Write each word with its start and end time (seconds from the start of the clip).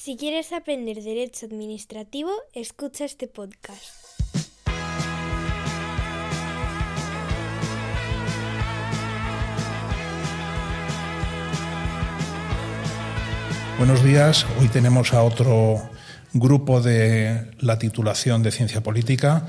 Si 0.00 0.16
quieres 0.16 0.52
aprender 0.52 1.02
derecho 1.02 1.46
administrativo, 1.46 2.30
escucha 2.52 3.04
este 3.04 3.26
podcast. 3.26 3.82
Buenos 13.76 14.04
días, 14.04 14.46
hoy 14.60 14.68
tenemos 14.68 15.12
a 15.12 15.24
otro 15.24 15.90
grupo 16.32 16.80
de 16.80 17.50
la 17.58 17.80
titulación 17.80 18.44
de 18.44 18.52
Ciencia 18.52 18.80
Política 18.84 19.48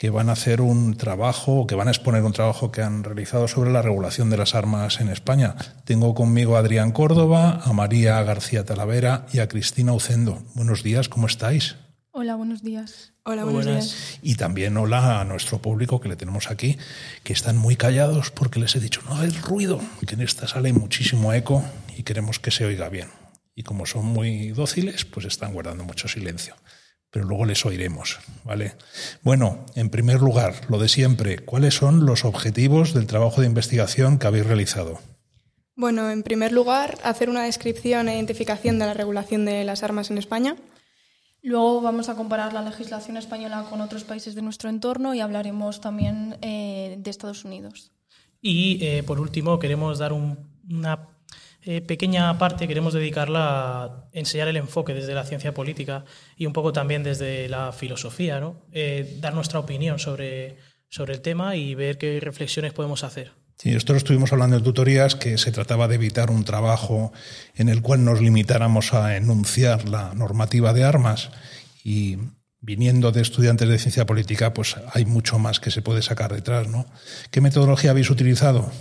que 0.00 0.08
van 0.08 0.30
a 0.30 0.32
hacer 0.32 0.62
un 0.62 0.96
trabajo, 0.96 1.66
que 1.66 1.74
van 1.74 1.88
a 1.88 1.90
exponer 1.90 2.22
un 2.22 2.32
trabajo 2.32 2.72
que 2.72 2.80
han 2.80 3.04
realizado 3.04 3.48
sobre 3.48 3.70
la 3.70 3.82
regulación 3.82 4.30
de 4.30 4.38
las 4.38 4.54
armas 4.54 4.98
en 4.98 5.10
España. 5.10 5.56
Tengo 5.84 6.14
conmigo 6.14 6.56
a 6.56 6.60
Adrián 6.60 6.90
Córdoba, 6.90 7.60
a 7.62 7.74
María 7.74 8.22
García 8.22 8.64
Talavera 8.64 9.26
y 9.30 9.40
a 9.40 9.48
Cristina 9.48 9.92
Ucendo. 9.92 10.42
Buenos 10.54 10.82
días, 10.82 11.10
¿cómo 11.10 11.26
estáis? 11.26 11.76
Hola, 12.12 12.34
buenos 12.36 12.62
días. 12.62 13.12
Hola, 13.24 13.44
buenos 13.44 13.66
días. 13.66 14.18
Y 14.22 14.36
también 14.36 14.78
hola 14.78 15.20
a 15.20 15.24
nuestro 15.24 15.58
público 15.58 16.00
que 16.00 16.08
le 16.08 16.16
tenemos 16.16 16.50
aquí, 16.50 16.78
que 17.22 17.34
están 17.34 17.58
muy 17.58 17.76
callados 17.76 18.30
porque 18.30 18.58
les 18.58 18.74
he 18.76 18.80
dicho, 18.80 19.02
no 19.06 19.16
hay 19.16 19.28
ruido, 19.28 19.82
que 20.06 20.14
en 20.14 20.22
esta 20.22 20.48
sala 20.48 20.68
hay 20.68 20.72
muchísimo 20.72 21.34
eco 21.34 21.62
y 21.94 22.04
queremos 22.04 22.38
que 22.38 22.50
se 22.50 22.64
oiga 22.64 22.88
bien. 22.88 23.08
Y 23.54 23.64
como 23.64 23.84
son 23.84 24.06
muy 24.06 24.52
dóciles, 24.52 25.04
pues 25.04 25.26
están 25.26 25.52
guardando 25.52 25.84
mucho 25.84 26.08
silencio 26.08 26.56
pero 27.10 27.24
luego 27.24 27.44
les 27.44 27.64
oiremos, 27.66 28.18
¿vale? 28.44 28.74
Bueno, 29.22 29.66
en 29.74 29.90
primer 29.90 30.20
lugar, 30.20 30.54
lo 30.68 30.78
de 30.78 30.88
siempre, 30.88 31.38
¿cuáles 31.38 31.74
son 31.74 32.06
los 32.06 32.24
objetivos 32.24 32.94
del 32.94 33.06
trabajo 33.06 33.40
de 33.40 33.48
investigación 33.48 34.18
que 34.18 34.26
habéis 34.26 34.46
realizado? 34.46 35.00
Bueno, 35.74 36.10
en 36.10 36.22
primer 36.22 36.52
lugar, 36.52 36.98
hacer 37.04 37.30
una 37.30 37.44
descripción 37.44 38.08
e 38.08 38.14
identificación 38.14 38.78
de 38.78 38.86
la 38.86 38.94
regulación 38.94 39.44
de 39.44 39.64
las 39.64 39.82
armas 39.82 40.10
en 40.10 40.18
España. 40.18 40.56
Luego 41.42 41.80
vamos 41.80 42.08
a 42.08 42.16
comparar 42.16 42.52
la 42.52 42.62
legislación 42.62 43.16
española 43.16 43.66
con 43.70 43.80
otros 43.80 44.04
países 44.04 44.34
de 44.34 44.42
nuestro 44.42 44.68
entorno 44.68 45.14
y 45.14 45.20
hablaremos 45.20 45.80
también 45.80 46.36
eh, 46.42 46.96
de 46.98 47.10
Estados 47.10 47.44
Unidos. 47.44 47.92
Y 48.42 48.78
eh, 48.84 49.02
por 49.02 49.20
último, 49.20 49.58
queremos 49.58 49.98
dar 49.98 50.12
una 50.12 51.08
eh, 51.62 51.80
pequeña 51.82 52.38
parte 52.38 52.66
queremos 52.66 52.94
dedicarla 52.94 53.84
a 53.84 54.08
enseñar 54.12 54.48
el 54.48 54.56
enfoque 54.56 54.94
desde 54.94 55.14
la 55.14 55.24
ciencia 55.24 55.52
política 55.52 56.04
y 56.36 56.46
un 56.46 56.52
poco 56.52 56.72
también 56.72 57.02
desde 57.02 57.48
la 57.48 57.72
filosofía, 57.72 58.40
¿no? 58.40 58.66
Eh, 58.72 59.18
dar 59.20 59.34
nuestra 59.34 59.58
opinión 59.58 59.98
sobre, 59.98 60.56
sobre 60.88 61.14
el 61.14 61.20
tema 61.20 61.56
y 61.56 61.74
ver 61.74 61.98
qué 61.98 62.18
reflexiones 62.20 62.72
podemos 62.72 63.04
hacer. 63.04 63.32
Sí, 63.58 63.70
lo 63.72 63.96
estuvimos 63.96 64.32
hablando 64.32 64.56
en 64.56 64.62
tutorías, 64.62 65.16
que 65.16 65.36
se 65.36 65.52
trataba 65.52 65.86
de 65.86 65.96
evitar 65.96 66.30
un 66.30 66.44
trabajo 66.44 67.12
en 67.54 67.68
el 67.68 67.82
cual 67.82 68.06
nos 68.06 68.22
limitáramos 68.22 68.94
a 68.94 69.18
enunciar 69.18 69.86
la 69.86 70.14
normativa 70.14 70.72
de 70.72 70.84
armas 70.84 71.30
y 71.84 72.16
viniendo 72.62 73.12
de 73.12 73.20
estudiantes 73.20 73.68
de 73.68 73.78
ciencia 73.78 74.06
política, 74.06 74.54
pues 74.54 74.76
hay 74.94 75.04
mucho 75.04 75.38
más 75.38 75.60
que 75.60 75.70
se 75.70 75.82
puede 75.82 76.00
sacar 76.00 76.32
detrás, 76.32 76.68
¿no? 76.68 76.86
¿Qué 77.30 77.42
metodología 77.42 77.90
habéis 77.90 78.08
utilizado? 78.08 78.72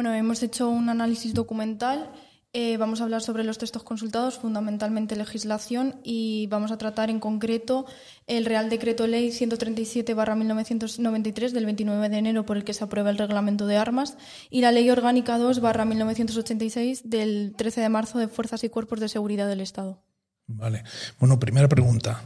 Bueno, 0.00 0.14
hemos 0.14 0.42
hecho 0.42 0.70
un 0.70 0.88
análisis 0.88 1.34
documental. 1.34 2.10
Eh, 2.54 2.78
vamos 2.78 3.02
a 3.02 3.04
hablar 3.04 3.20
sobre 3.20 3.44
los 3.44 3.58
textos 3.58 3.82
consultados, 3.82 4.38
fundamentalmente 4.38 5.14
legislación, 5.14 6.00
y 6.02 6.46
vamos 6.46 6.72
a 6.72 6.78
tratar 6.78 7.10
en 7.10 7.20
concreto 7.20 7.84
el 8.26 8.46
Real 8.46 8.70
Decreto 8.70 9.06
Ley 9.06 9.28
137-1993 9.28 11.50
del 11.50 11.66
29 11.66 12.08
de 12.08 12.16
enero 12.16 12.46
por 12.46 12.56
el 12.56 12.64
que 12.64 12.72
se 12.72 12.82
aprueba 12.82 13.10
el 13.10 13.18
Reglamento 13.18 13.66
de 13.66 13.76
Armas 13.76 14.16
y 14.48 14.62
la 14.62 14.72
Ley 14.72 14.88
Orgánica 14.88 15.38
2-1986 15.38 17.02
del 17.04 17.52
13 17.54 17.82
de 17.82 17.88
marzo 17.90 18.18
de 18.18 18.28
Fuerzas 18.28 18.64
y 18.64 18.70
Cuerpos 18.70 19.00
de 19.00 19.10
Seguridad 19.10 19.48
del 19.48 19.60
Estado. 19.60 20.02
Vale. 20.46 20.82
Bueno, 21.18 21.38
primera 21.38 21.68
pregunta. 21.68 22.22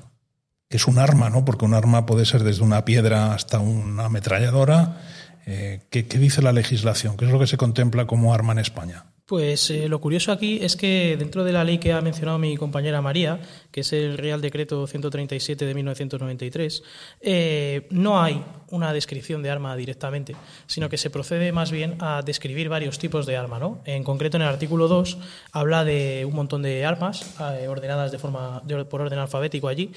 ¿Qué 0.68 0.76
es 0.76 0.86
un 0.86 1.00
arma? 1.00 1.28
¿no? 1.28 1.44
Porque 1.44 1.64
un 1.64 1.74
arma 1.74 2.06
puede 2.06 2.24
ser 2.24 2.44
desde 2.44 2.62
una 2.62 2.84
piedra 2.84 3.34
hasta 3.34 3.58
una 3.58 4.04
ametralladora 4.04 5.00
eh, 5.46 5.80
¿qué, 5.90 6.02
dice 6.02 6.42
la 6.42 6.52
legislación? 6.52 7.16
¿Qué 7.16 7.26
es 7.26 7.30
lo 7.30 7.38
que 7.38 7.46
se 7.46 7.56
contempla 7.56 8.06
como 8.06 8.32
arma 8.32 8.52
en 8.52 8.60
España? 8.60 9.04
Pues 9.26 9.70
eh, 9.70 9.88
lo 9.88 10.02
curioso 10.02 10.32
aquí 10.32 10.58
es 10.60 10.76
que 10.76 11.16
dentro 11.18 11.44
de 11.44 11.52
la 11.52 11.64
ley 11.64 11.78
que 11.78 11.94
ha 11.94 12.02
mencionado 12.02 12.38
mi 12.38 12.58
compañera 12.58 13.00
María, 13.00 13.40
que 13.70 13.80
es 13.80 13.92
el 13.94 14.18
Real 14.18 14.42
Decreto 14.42 14.86
137 14.86 15.64
de 15.64 15.74
1993, 15.74 16.82
eh, 17.22 17.86
no 17.88 18.22
hay 18.22 18.44
una 18.68 18.92
descripción 18.92 19.42
de 19.42 19.50
arma 19.50 19.76
directamente, 19.76 20.36
sino 20.66 20.90
que 20.90 20.98
se 20.98 21.08
procede 21.08 21.52
más 21.52 21.70
bien 21.70 21.96
a 22.00 22.20
describir 22.22 22.68
varios 22.68 22.98
tipos 22.98 23.24
de 23.24 23.38
arma. 23.38 23.58
¿no? 23.58 23.80
En 23.86 24.04
concreto, 24.04 24.36
en 24.36 24.42
el 24.42 24.48
artículo 24.48 24.88
2 24.88 25.16
habla 25.52 25.84
de 25.84 26.26
un 26.26 26.34
montón 26.34 26.60
de 26.60 26.84
armas 26.84 27.34
ordenadas 27.66 28.12
de 28.12 28.18
forma, 28.18 28.62
por 28.90 29.00
orden 29.00 29.18
alfabético 29.18 29.68
allí, 29.68 29.92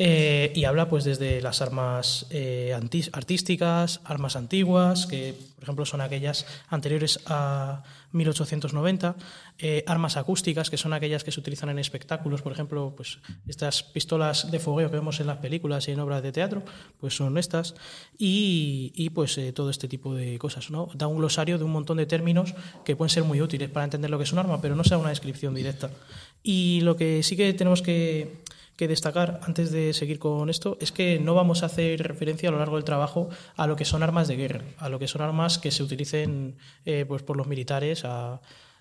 eh, 0.00 0.52
y 0.54 0.64
habla 0.64 0.88
pues 0.88 1.02
desde 1.02 1.42
las 1.42 1.60
armas 1.60 2.26
eh, 2.30 2.72
artísticas, 3.12 4.00
armas 4.04 4.36
antiguas, 4.36 5.06
que 5.06 5.34
por 5.56 5.64
ejemplo 5.64 5.84
son 5.86 6.00
aquellas 6.00 6.46
anteriores 6.68 7.18
a 7.26 7.82
1890, 8.12 9.16
eh, 9.58 9.82
armas 9.88 10.16
acústicas, 10.16 10.70
que 10.70 10.76
son 10.76 10.92
aquellas 10.92 11.24
que 11.24 11.32
se 11.32 11.40
utilizan 11.40 11.70
en 11.70 11.80
espectáculos, 11.80 12.42
por 12.42 12.52
ejemplo, 12.52 12.94
pues 12.96 13.18
estas 13.48 13.82
pistolas 13.82 14.52
de 14.52 14.60
fogueo 14.60 14.88
que 14.88 14.98
vemos 14.98 15.18
en 15.18 15.26
las 15.26 15.38
películas 15.38 15.88
y 15.88 15.90
en 15.90 15.98
obras 15.98 16.22
de 16.22 16.30
teatro, 16.30 16.62
pues 17.00 17.16
son 17.16 17.36
estas, 17.36 17.74
y, 18.16 18.92
y 18.94 19.10
pues 19.10 19.38
todo 19.52 19.68
este 19.68 19.88
tipo 19.88 20.14
de 20.14 20.38
cosas, 20.38 20.70
¿no? 20.70 20.90
Da 20.94 21.08
un 21.08 21.18
glosario 21.18 21.58
de 21.58 21.64
un 21.64 21.72
montón 21.72 21.96
de 21.96 22.06
términos 22.06 22.54
que 22.84 22.94
pueden 22.94 23.10
ser 23.10 23.24
muy 23.24 23.42
útiles 23.42 23.68
para 23.68 23.82
entender 23.82 24.10
lo 24.10 24.18
que 24.18 24.24
es 24.24 24.32
un 24.32 24.38
arma, 24.38 24.60
pero 24.60 24.76
no 24.76 24.84
sea 24.84 24.96
una 24.96 25.08
descripción 25.08 25.56
directa. 25.56 25.90
Y 26.40 26.82
lo 26.82 26.96
que 26.96 27.24
sí 27.24 27.36
que 27.36 27.52
tenemos 27.52 27.82
que 27.82 28.46
que 28.78 28.86
destacar 28.86 29.40
antes 29.42 29.72
de 29.72 29.92
seguir 29.92 30.20
con 30.20 30.48
esto 30.50 30.78
es 30.80 30.92
que 30.92 31.18
no 31.18 31.34
vamos 31.34 31.64
a 31.64 31.66
hacer 31.66 32.00
referencia 32.00 32.48
a 32.48 32.52
lo 32.52 32.58
largo 32.58 32.76
del 32.76 32.84
trabajo 32.84 33.28
a 33.56 33.66
lo 33.66 33.74
que 33.74 33.84
son 33.84 34.04
armas 34.04 34.28
de 34.28 34.36
guerra, 34.36 34.62
a 34.78 34.88
lo 34.88 35.00
que 35.00 35.08
son 35.08 35.20
armas 35.20 35.58
que 35.58 35.72
se 35.72 35.82
utilicen 35.82 36.54
eh, 36.86 37.04
pues 37.06 37.24
por 37.24 37.36
los 37.36 37.48
militares, 37.48 38.04
a, 38.04 38.40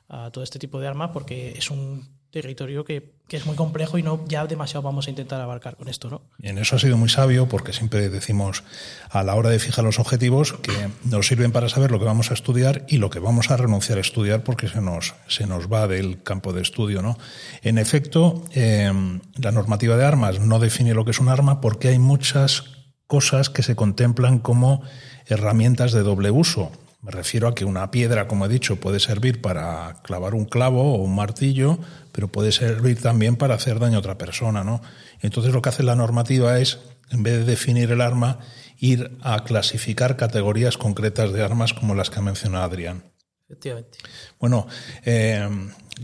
a 0.10 0.32
todo 0.32 0.44
este 0.44 0.60
tipo 0.60 0.80
de 0.80 0.88
armas, 0.88 1.12
porque 1.14 1.54
es 1.58 1.70
un 1.70 2.18
territorio 2.32 2.84
que, 2.84 3.14
que, 3.28 3.38
es 3.38 3.46
muy 3.46 3.56
complejo 3.56 3.98
y 3.98 4.04
no 4.04 4.24
ya 4.28 4.46
demasiado 4.46 4.82
vamos 4.82 5.08
a 5.08 5.10
intentar 5.10 5.40
abarcar 5.42 5.76
con 5.76 5.88
esto, 5.88 6.10
¿no? 6.10 6.22
En 6.42 6.58
eso 6.58 6.76
ha 6.76 6.80
sido 6.80 6.98
muy 6.98 7.10
sabio 7.10 7.48
porque 7.48 7.74
siempre 7.74 8.10
decimos 8.10 8.64
a 9.10 9.24
la 9.24 9.36
hora 9.36 9.50
de 9.50 9.60
fijar 9.60 9.86
los 9.86 9.98
objetivos 9.98 10.54
que 10.54 10.90
nos 11.06 11.28
sirven 11.28 11.52
para 11.52 11.70
saber 11.70 11.90
lo 11.90 12.00
que 12.00 12.06
vamos 12.06 12.30
a 12.30 12.34
estudiar 12.34 12.86
y 12.90 12.98
lo 12.98 13.10
que 13.10 13.20
vamos 13.20 13.50
a 13.50 13.58
renunciar 13.58 13.98
a 13.98 14.02
estudiar 14.02 14.44
porque 14.44 14.68
se 14.68 14.82
nos, 14.82 15.16
se 15.28 15.48
nos 15.48 15.72
va 15.72 15.88
del 15.88 16.22
campo 16.22 16.54
de 16.54 16.62
estudio, 16.62 17.02
¿no? 17.02 17.18
En 17.62 17.78
efecto, 17.78 18.44
eh, 18.54 18.92
la 19.38 19.52
normativa 19.52 19.96
de 19.96 20.06
armas 20.06 20.40
no 20.40 20.60
define 20.60 20.94
lo 20.94 21.06
que 21.06 21.12
es 21.12 21.20
un 21.20 21.30
arma 21.30 21.62
porque 21.62 21.88
hay 21.88 22.00
muchas 22.00 22.66
cosas 23.08 23.50
que 23.50 23.64
se 23.64 23.76
contemplan 23.76 24.40
como 24.40 24.84
herramientas 25.26 25.94
de 25.94 26.04
doble 26.04 26.30
uso. 26.30 26.72
Me 27.02 27.12
refiero 27.12 27.48
a 27.48 27.56
que 27.56 27.64
una 27.64 27.92
piedra, 27.92 28.28
como 28.28 28.46
he 28.46 28.50
dicho, 28.50 28.78
puede 28.78 29.00
servir 29.00 29.42
para 29.42 30.02
clavar 30.04 30.34
un 30.34 30.46
clavo 30.46 30.96
o 30.96 31.04
un 31.04 31.16
martillo, 31.16 31.78
pero 32.12 32.28
puede 32.28 32.52
servir 32.52 33.02
también 33.02 33.36
para 33.36 33.56
hacer 33.56 33.80
daño 33.80 33.98
a 33.98 34.00
otra 34.00 34.18
persona, 34.18 34.64
¿no? 34.64 34.82
Entonces 35.22 35.54
lo 35.54 35.62
que 35.62 35.70
hace 35.70 35.84
la 35.84 35.96
normativa 35.96 36.60
es, 36.60 36.80
en 37.12 37.24
vez 37.24 37.38
de 37.38 37.46
definir 37.46 37.92
el 37.92 38.02
arma, 38.02 38.40
ir 38.80 39.18
a 39.22 39.44
clasificar 39.44 40.18
categorías 40.18 40.78
concretas 40.78 41.32
de 41.34 41.44
armas 41.44 41.74
como 41.74 41.96
las 41.96 42.10
que 42.10 42.20
ha 42.20 42.24
mencionado 42.24 42.64
Adrián. 42.64 43.04
Efectivamente. 43.46 44.00
Bueno, 44.40 44.68
eh, 45.06 45.48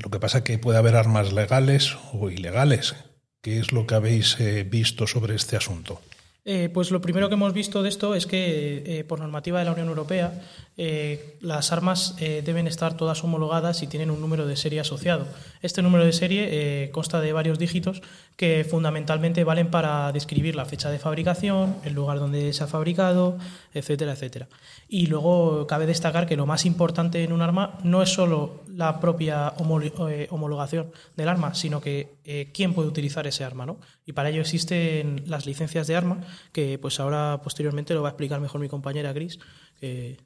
lo 0.01 0.09
que 0.09 0.19
pasa 0.19 0.39
es 0.39 0.43
que 0.43 0.57
puede 0.59 0.77
haber 0.77 0.95
armas 0.95 1.33
legales 1.33 1.97
o 2.13 2.29
ilegales. 2.29 2.95
¿Qué 3.41 3.59
es 3.59 3.73
lo 3.73 3.85
que 3.85 3.95
habéis 3.95 4.39
eh, 4.39 4.63
visto 4.63 5.05
sobre 5.07 5.35
este 5.35 5.57
asunto? 5.57 6.01
Eh, 6.45 6.69
pues 6.73 6.91
lo 6.91 6.99
primero 6.99 7.29
que 7.29 7.35
hemos 7.35 7.53
visto 7.53 7.81
de 7.83 7.87
esto 7.87 8.15
es 8.15 8.27
que 8.27 8.83
eh, 8.85 9.05
por 9.05 9.21
normativa 9.21 9.59
de 9.59 9.65
la 9.65 9.71
Unión 9.71 9.87
Europea 9.87 10.41
eh, 10.75 11.37
las 11.39 11.71
armas 11.71 12.17
deben 12.17 12.67
estar 12.67 12.97
todas 12.97 13.23
homologadas 13.23 13.81
y 13.83 13.87
tienen 13.87 14.09
un 14.11 14.19
número 14.19 14.45
de 14.45 14.57
serie 14.57 14.79
asociado. 14.79 15.27
Este 15.61 15.81
número 15.81 16.03
de 16.03 16.11
serie 16.11 16.89
consta 16.91 17.21
de 17.21 17.31
varios 17.31 17.59
dígitos 17.59 18.01
que 18.35 18.65
fundamentalmente 18.69 19.43
valen 19.43 19.69
para 19.69 20.11
describir 20.11 20.55
la 20.55 20.65
fecha 20.65 20.89
de 20.89 20.99
fabricación, 20.99 21.75
el 21.85 21.93
lugar 21.93 22.19
donde 22.19 22.51
se 22.53 22.63
ha 22.63 22.67
fabricado, 22.67 23.37
etcétera, 23.73 24.13
etcétera. 24.13 24.47
Y 24.89 25.05
luego 25.05 25.67
cabe 25.67 25.85
destacar 25.85 26.25
que 26.25 26.35
lo 26.35 26.47
más 26.47 26.65
importante 26.65 27.23
en 27.23 27.33
un 27.33 27.41
arma 27.41 27.77
no 27.83 28.01
es 28.01 28.09
solo 28.09 28.63
la 28.67 28.99
propia 28.99 29.49
homologación 29.49 30.91
del 31.15 31.29
arma, 31.29 31.53
sino 31.53 31.81
que 31.81 32.49
quién 32.51 32.73
puede 32.73 32.89
utilizar 32.89 33.27
ese 33.27 33.43
arma. 33.43 33.67
¿no? 33.67 33.77
Y 34.05 34.13
para 34.13 34.29
ello 34.29 34.41
existen 34.41 35.23
las 35.27 35.45
licencias 35.45 35.85
de 35.85 35.95
arma 35.95 36.21
que 36.51 36.77
pues 36.79 36.99
ahora 36.99 37.41
posteriormente 37.43 37.93
lo 37.93 38.01
va 38.01 38.09
a 38.09 38.11
explicar 38.11 38.39
mejor 38.39 38.61
mi 38.61 38.69
compañera 38.69 39.13
Gris. 39.13 39.39
Que... 39.79 40.17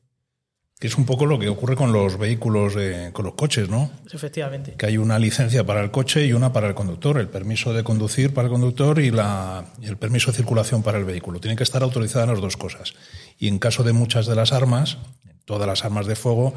es 0.79 0.97
un 0.97 1.05
poco 1.05 1.25
lo 1.25 1.39
que 1.39 1.49
ocurre 1.49 1.75
con 1.75 1.91
los 1.91 2.17
vehículos, 2.17 2.75
con 3.13 3.25
los 3.25 3.33
coches, 3.35 3.69
¿no? 3.69 3.91
Efectivamente. 4.11 4.75
Que 4.77 4.85
hay 4.85 4.97
una 4.97 5.19
licencia 5.19 5.65
para 5.65 5.81
el 5.81 5.91
coche 5.91 6.25
y 6.25 6.33
una 6.33 6.53
para 6.53 6.67
el 6.67 6.75
conductor, 6.75 7.17
el 7.17 7.29
permiso 7.29 7.73
de 7.73 7.83
conducir 7.83 8.33
para 8.33 8.47
el 8.47 8.51
conductor 8.51 8.99
y, 8.99 9.11
la, 9.11 9.65
el 9.81 9.97
permiso 9.97 10.31
de 10.31 10.37
circulación 10.37 10.83
para 10.83 10.97
el 10.97 11.05
vehículo. 11.05 11.39
Tienen 11.39 11.57
que 11.57 11.63
estar 11.63 11.83
autorizadas 11.83 12.29
las 12.29 12.41
dos 12.41 12.57
cosas. 12.57 12.93
Y 13.39 13.47
en 13.47 13.59
caso 13.59 13.83
de 13.83 13.93
muchas 13.93 14.25
de 14.27 14.35
las 14.35 14.51
armas, 14.51 14.97
todas 15.45 15.67
las 15.67 15.85
armas 15.85 16.05
de 16.05 16.15
fuego, 16.15 16.53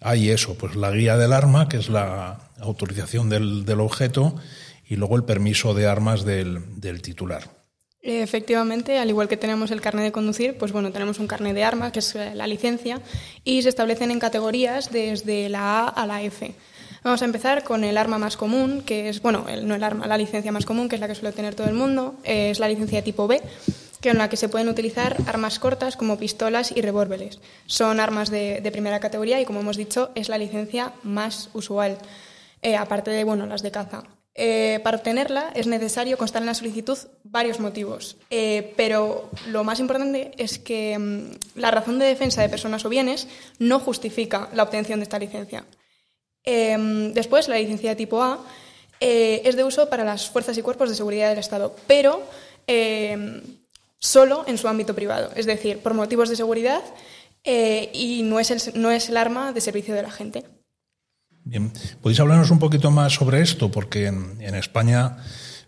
hay 0.00 0.28
eso, 0.28 0.58
pues 0.58 0.76
la 0.76 0.90
guía 0.90 1.16
del 1.16 1.32
arma, 1.32 1.68
que 1.68 1.78
es 1.78 1.88
la 1.88 2.50
autorización 2.58 3.30
del, 3.30 3.64
del 3.64 3.80
objeto, 3.80 4.36
y 4.86 4.96
luego 4.96 5.16
el 5.16 5.24
permiso 5.24 5.72
de 5.72 5.86
armas 5.86 6.24
del, 6.24 6.78
del 6.78 7.00
titular. 7.00 7.63
Efectivamente, 8.06 8.98
al 8.98 9.08
igual 9.08 9.28
que 9.28 9.38
tenemos 9.38 9.70
el 9.70 9.80
carnet 9.80 10.04
de 10.04 10.12
conducir, 10.12 10.58
pues 10.58 10.72
bueno, 10.72 10.92
tenemos 10.92 11.18
un 11.18 11.26
carnet 11.26 11.54
de 11.54 11.64
arma, 11.64 11.90
que 11.90 12.00
es 12.00 12.14
eh, 12.14 12.34
la 12.34 12.46
licencia, 12.46 13.00
y 13.44 13.62
se 13.62 13.70
establecen 13.70 14.10
en 14.10 14.20
categorías 14.20 14.92
desde 14.92 15.48
la 15.48 15.80
A 15.80 15.88
a 15.88 16.06
la 16.06 16.20
F. 16.20 16.54
Vamos 17.02 17.22
a 17.22 17.24
empezar 17.24 17.64
con 17.64 17.82
el 17.82 17.96
arma 17.96 18.18
más 18.18 18.36
común, 18.36 18.82
que 18.82 19.08
es, 19.08 19.22
bueno, 19.22 19.46
no 19.62 19.74
el 19.74 19.82
arma, 19.82 20.06
la 20.06 20.18
licencia 20.18 20.52
más 20.52 20.66
común, 20.66 20.90
que 20.90 20.96
es 20.96 21.00
la 21.00 21.08
que 21.08 21.14
suele 21.14 21.34
tener 21.34 21.54
todo 21.54 21.66
el 21.66 21.72
mundo, 21.72 22.16
es 22.24 22.58
la 22.58 22.68
licencia 22.68 23.02
tipo 23.02 23.26
B, 23.26 23.40
que 24.02 24.10
en 24.10 24.18
la 24.18 24.28
que 24.28 24.36
se 24.36 24.50
pueden 24.50 24.68
utilizar 24.68 25.16
armas 25.26 25.58
cortas 25.58 25.96
como 25.96 26.18
pistolas 26.18 26.72
y 26.76 26.82
revólveres. 26.82 27.40
Son 27.64 28.00
armas 28.00 28.30
de, 28.30 28.60
primera 28.70 29.00
categoría 29.00 29.40
y, 29.40 29.46
como 29.46 29.60
hemos 29.60 29.78
dicho, 29.78 30.10
es 30.14 30.28
la 30.28 30.36
licencia 30.36 30.92
más 31.04 31.48
usual, 31.54 31.96
eh, 32.60 32.76
aparte 32.76 33.10
de, 33.10 33.24
bueno, 33.24 33.46
las 33.46 33.62
de 33.62 33.70
caza. 33.70 34.02
Eh, 34.36 34.80
para 34.82 34.96
obtenerla 34.96 35.52
es 35.54 35.68
necesario 35.68 36.18
constar 36.18 36.42
en 36.42 36.46
la 36.46 36.54
solicitud 36.54 36.98
varios 37.22 37.60
motivos, 37.60 38.16
eh, 38.30 38.74
pero 38.76 39.30
lo 39.46 39.62
más 39.62 39.78
importante 39.78 40.32
es 40.38 40.58
que 40.58 40.98
mm, 40.98 41.60
la 41.60 41.70
razón 41.70 42.00
de 42.00 42.06
defensa 42.06 42.42
de 42.42 42.48
personas 42.48 42.84
o 42.84 42.88
bienes 42.88 43.28
no 43.60 43.78
justifica 43.78 44.48
la 44.52 44.64
obtención 44.64 44.98
de 44.98 45.04
esta 45.04 45.20
licencia. 45.20 45.64
Em, 46.42 47.12
después, 47.12 47.46
la 47.46 47.58
licencia 47.58 47.90
de 47.90 47.96
tipo 47.96 48.22
A 48.22 48.44
eh, 48.98 49.42
es 49.44 49.54
de 49.54 49.62
uso 49.62 49.88
para 49.88 50.02
las 50.02 50.28
fuerzas 50.28 50.58
y 50.58 50.62
cuerpos 50.62 50.88
de 50.88 50.96
seguridad 50.96 51.28
del 51.30 51.38
Estado, 51.38 51.76
pero 51.86 52.20
em, 52.66 53.40
solo 54.00 54.44
en 54.48 54.58
su 54.58 54.66
ámbito 54.66 54.96
privado, 54.96 55.30
es 55.36 55.46
decir, 55.46 55.78
por 55.78 55.94
motivos 55.94 56.28
de 56.28 56.36
seguridad 56.36 56.82
y 57.92 58.22
no 58.24 58.40
es, 58.40 58.74
no 58.74 58.90
es 58.90 59.10
el 59.10 59.18
arma 59.18 59.52
de 59.52 59.60
servicio 59.60 59.94
de 59.94 60.02
la 60.02 60.10
gente. 60.10 60.44
Bien, 61.44 61.72
¿podéis 62.00 62.20
hablarnos 62.20 62.50
un 62.50 62.58
poquito 62.58 62.90
más 62.90 63.12
sobre 63.12 63.42
esto? 63.42 63.70
Porque 63.70 64.06
en, 64.06 64.40
España 64.54 65.18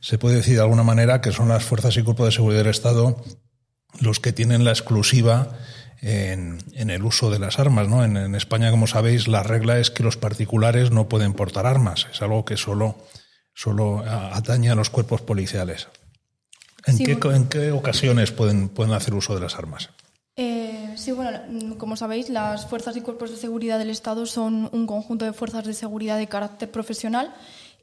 se 0.01 0.17
puede 0.17 0.37
decir 0.37 0.55
de 0.55 0.63
alguna 0.63 0.83
manera 0.83 1.21
que 1.21 1.33
son 1.33 1.49
las 1.49 1.65
fuerzas 1.65 1.97
y 1.97 2.03
cuerpos 2.03 2.27
de 2.27 2.33
seguridad 2.33 2.61
del 2.61 2.71
Estado 2.71 3.23
los 4.01 4.21
que 4.21 4.33
tienen 4.33 4.65
la 4.65 4.71
exclusiva 4.71 5.59
en, 6.01 6.61
el 6.75 7.03
uso 7.05 7.31
de 7.31 7.39
las 7.39 7.59
armas. 7.59 7.89
¿no? 7.89 8.05
En, 8.05 8.35
España, 8.35 8.71
como 8.71 8.87
sabéis, 8.87 9.29
la 9.29 9.43
regla 9.43 9.79
es 9.79 9.91
que 9.91 10.03
los 10.03 10.17
particulares 10.17 10.91
no 10.91 11.09
pueden 11.09 11.35
portar 11.35 11.67
armas. 11.67 12.07
Es 12.11 12.23
algo 12.23 12.45
que 12.47 12.57
solo, 12.57 12.99
solo 13.55 14.03
atañe 14.07 14.71
a 14.71 14.75
los 14.75 14.89
cuerpos 14.89 15.21
policiales. 15.21 15.89
¿En, 16.87 16.99
qué, 16.99 17.19
¿en 17.35 17.49
qué 17.49 17.73
ocasiones 17.73 18.33
pueden, 18.33 18.69
pueden 18.71 18.95
hacer 18.95 19.13
uso 19.15 19.35
de 19.35 19.41
las 19.41 19.57
armas? 19.57 19.91
Eh, 20.39 20.93
sí, 20.97 21.13
bueno, 21.13 21.41
mm, 21.49 21.73
como 21.73 21.97
sabéis, 21.97 22.29
las 22.29 22.67
fuerzas 22.67 22.95
y 22.97 23.01
cuerpos 23.01 23.31
de 23.31 23.39
seguridad 23.39 23.79
del 23.79 23.89
Estado 23.89 24.27
son 24.27 24.69
un 24.73 24.87
conjunto 24.87 25.25
de 25.25 25.33
fuerzas 25.33 25.65
de 25.65 25.73
seguridad 25.73 26.19
de 26.19 26.27
carácter 26.27 26.71
profesional 26.71 27.35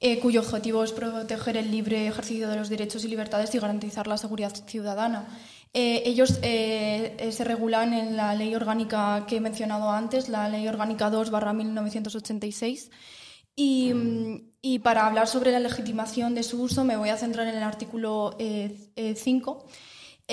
eh, 0.02 0.20
cuyo 0.20 0.42
objetivo 0.42 0.84
es 0.84 0.92
proteger 0.92 1.58
el 1.58 1.72
libre 1.72 2.08
ejercicio 2.08 2.50
de 2.50 2.58
los 2.58 2.70
derechos 2.70 3.06
y 3.06 3.08
libertades 3.08 3.56
y 3.56 3.60
garantizar 3.60 4.06
la 4.06 4.18
seguridad 4.18 4.54
ciudadana. 4.68 5.26
Eh, 5.74 6.04
ellos 6.06 6.40
se 6.42 7.44
regulan 7.44 7.94
en 7.94 8.18
la 8.18 8.36
ley 8.36 8.54
orgánica 8.54 9.26
que 9.28 9.38
he 9.38 9.42
mencionado 9.42 9.90
antes, 9.90 10.30
la 10.30 10.48
Ley 10.50 10.68
Orgánica 10.68 11.10
2-1986. 11.10 12.92
Y, 13.56 13.94
mm, 13.94 14.52
y, 14.62 14.80
para 14.80 15.08
hablar 15.08 15.28
sobre 15.28 15.52
la 15.52 15.60
legitimación 15.60 16.36
de 16.36 16.44
su 16.44 16.62
uso 16.62 16.84
me 16.84 16.98
voy 16.98 17.10
a 17.10 17.18
centrar 17.18 17.48
en 17.48 17.56
el 17.56 17.64
artículo 17.64 18.38
5 19.16 19.66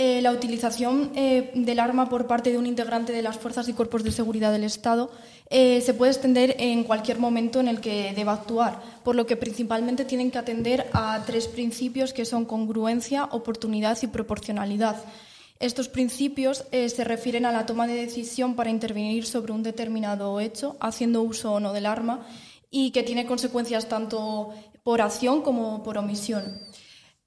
eh, 0.03 0.23
la 0.23 0.33
utilización 0.33 1.13
eh, 1.15 1.51
del 1.55 1.79
arma 1.79 2.09
por 2.09 2.27
parte 2.27 2.51
de 2.51 2.57
un 2.57 2.65
integrante 2.65 3.13
de 3.13 3.21
las 3.21 3.37
fuerzas 3.37 3.69
y 3.69 3.75
cuerpos 3.75 4.03
de 4.03 4.11
seguridad 4.11 4.51
del 4.51 4.65
Estado 4.65 5.11
eh, 5.51 5.83
se 5.83 5.93
puede 5.93 6.13
extender 6.13 6.57
en 6.59 6.85
cualquier 6.85 7.19
momento 7.19 7.61
en 7.61 7.69
el 7.69 7.83
que 7.83 8.15
deba 8.17 8.33
actuar, 8.33 8.81
por 9.05 9.15
lo 9.15 9.27
que 9.27 9.37
principalmente 9.37 10.07
tienen 10.07 10.31
que 10.31 10.39
atender 10.39 10.87
a 10.95 11.23
tres 11.27 11.49
principios 11.49 12.15
que 12.15 12.25
son 12.25 12.47
congruencia, 12.47 13.27
oportunidad 13.27 13.99
y 14.01 14.07
proporcionalidad. 14.07 14.97
Estos 15.59 15.91
principios 15.91 16.65
se 16.71 17.05
refieren 17.05 17.45
a 17.45 17.53
la 17.53 17.67
toma 17.67 17.87
de 17.87 17.97
decisión 17.97 18.57
para 18.57 18.71
intervenir 18.71 19.27
sobre 19.27 19.53
un 19.53 19.63
determinado 19.63 20.41
hecho, 20.41 20.79
haciendo 20.81 21.21
uso 21.21 21.53
o 21.53 21.61
no 21.61 21.75
del 21.75 21.85
arma, 21.85 22.27
y 22.71 22.93
que 22.93 23.03
tiene 23.03 23.27
consecuencias 23.27 23.87
tanto 23.87 24.55
por 24.83 25.03
acción 25.03 25.43
como 25.43 25.83
por 25.83 25.99
omisión. 25.99 26.59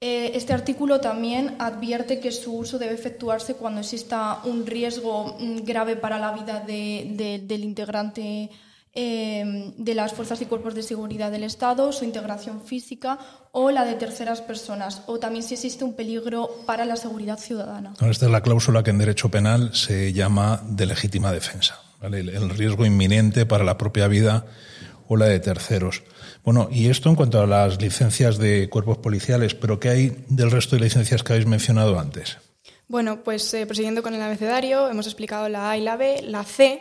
Eh, 0.00 0.32
este 0.34 0.52
artículo 0.52 1.00
también 1.00 1.54
advierte 1.58 2.20
que 2.20 2.32
su 2.32 2.54
uso 2.54 2.78
debe 2.78 2.94
efectuarse 2.94 3.54
cuando 3.54 3.80
exista 3.80 4.40
un 4.44 4.66
riesgo 4.66 5.36
mm, 5.38 5.64
grave 5.64 5.96
para 5.96 6.18
la 6.18 6.32
vida 6.32 6.60
del 6.60 7.64
integrante 7.64 8.50
em, 8.92 9.72
de 9.76 9.94
las 9.94 10.12
fuerzas 10.12 10.40
y 10.42 10.46
cuerpos 10.46 10.74
de 10.74 10.82
seguridad 10.82 11.30
del 11.30 11.44
Estado, 11.44 11.90
su 11.92 12.04
integración 12.04 12.60
física 12.62 13.18
o 13.52 13.70
la 13.70 13.84
de 13.84 13.94
terceras 13.94 14.40
personas, 14.40 15.02
o 15.06 15.18
también 15.18 15.42
si 15.42 15.54
existe 15.54 15.84
un 15.84 15.94
peligro 15.94 16.50
para 16.66 16.84
la 16.84 16.96
seguridad 16.96 17.38
ciudadana. 17.38 17.94
Esta 18.00 18.26
es 18.26 18.32
la 18.32 18.42
cláusula 18.42 18.82
que 18.82 18.90
en 18.90 18.98
derecho 18.98 19.30
penal 19.30 19.74
se 19.74 20.12
llama 20.12 20.60
de 20.68 20.86
legítima 20.86 21.32
defensa, 21.32 21.80
el 22.02 22.50
riesgo 22.50 22.84
inminente 22.84 23.46
para 23.46 23.64
la 23.64 23.78
propia 23.78 24.06
vida 24.08 24.44
o 25.08 25.16
la 25.16 25.26
de 25.26 25.40
terceros. 25.40 26.02
Bueno, 26.44 26.68
y 26.70 26.88
esto 26.88 27.08
en 27.08 27.16
cuanto 27.16 27.40
a 27.40 27.46
las 27.46 27.80
licencias 27.80 28.38
de 28.38 28.68
cuerpos 28.68 28.98
policiales, 28.98 29.54
pero 29.54 29.80
¿qué 29.80 29.88
hay 29.88 30.16
del 30.28 30.50
resto 30.50 30.76
de 30.76 30.82
licencias 30.82 31.22
que 31.22 31.32
habéis 31.32 31.46
mencionado 31.46 31.98
antes? 31.98 32.38
Bueno, 32.88 33.22
pues 33.24 33.52
eh, 33.54 33.66
prosiguiendo 33.66 34.02
con 34.02 34.14
el 34.14 34.22
abecedario, 34.22 34.88
hemos 34.88 35.06
explicado 35.06 35.48
la 35.48 35.70
A 35.70 35.76
y 35.76 35.80
la 35.80 35.96
B, 35.96 36.22
la 36.22 36.44
C. 36.44 36.80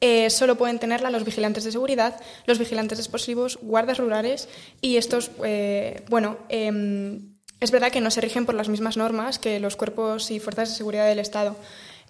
Eh, 0.00 0.28
solo 0.28 0.56
pueden 0.56 0.78
tenerla 0.78 1.10
los 1.10 1.24
vigilantes 1.24 1.64
de 1.64 1.72
seguridad, 1.72 2.20
los 2.46 2.58
vigilantes 2.58 2.98
explosivos, 2.98 3.58
guardas 3.62 3.98
rurales 3.98 4.48
y 4.82 4.96
estos, 4.96 5.30
eh, 5.42 6.04
bueno, 6.10 6.36
em, 6.50 7.36
es 7.60 7.70
verdad 7.70 7.90
que 7.90 8.02
no 8.02 8.10
se 8.10 8.20
rigen 8.20 8.44
por 8.44 8.54
las 8.54 8.68
mismas 8.68 8.98
normas 8.98 9.38
que 9.38 9.58
los 9.58 9.76
cuerpos 9.76 10.30
y 10.30 10.40
fuerzas 10.40 10.68
de 10.68 10.74
seguridad 10.74 11.06
del 11.06 11.18
Estado. 11.18 11.56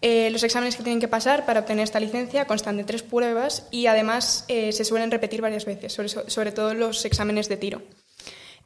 Eh, 0.02 0.30
los 0.30 0.42
exámenes 0.42 0.76
que 0.76 0.82
tienen 0.82 1.00
que 1.00 1.08
pasar 1.08 1.46
para 1.46 1.60
obtener 1.60 1.84
esta 1.84 2.00
licencia 2.00 2.46
constan 2.46 2.76
de 2.76 2.84
tres 2.84 3.02
pruebas 3.02 3.66
y 3.70 3.86
además 3.86 4.44
eh, 4.48 4.72
se 4.72 4.84
suelen 4.84 5.10
repetir 5.10 5.40
varias 5.40 5.64
veces, 5.64 5.92
sobre, 5.92 6.52
todo 6.52 6.74
los 6.74 7.04
exámenes 7.04 7.48
de 7.48 7.56
tiro. 7.56 7.82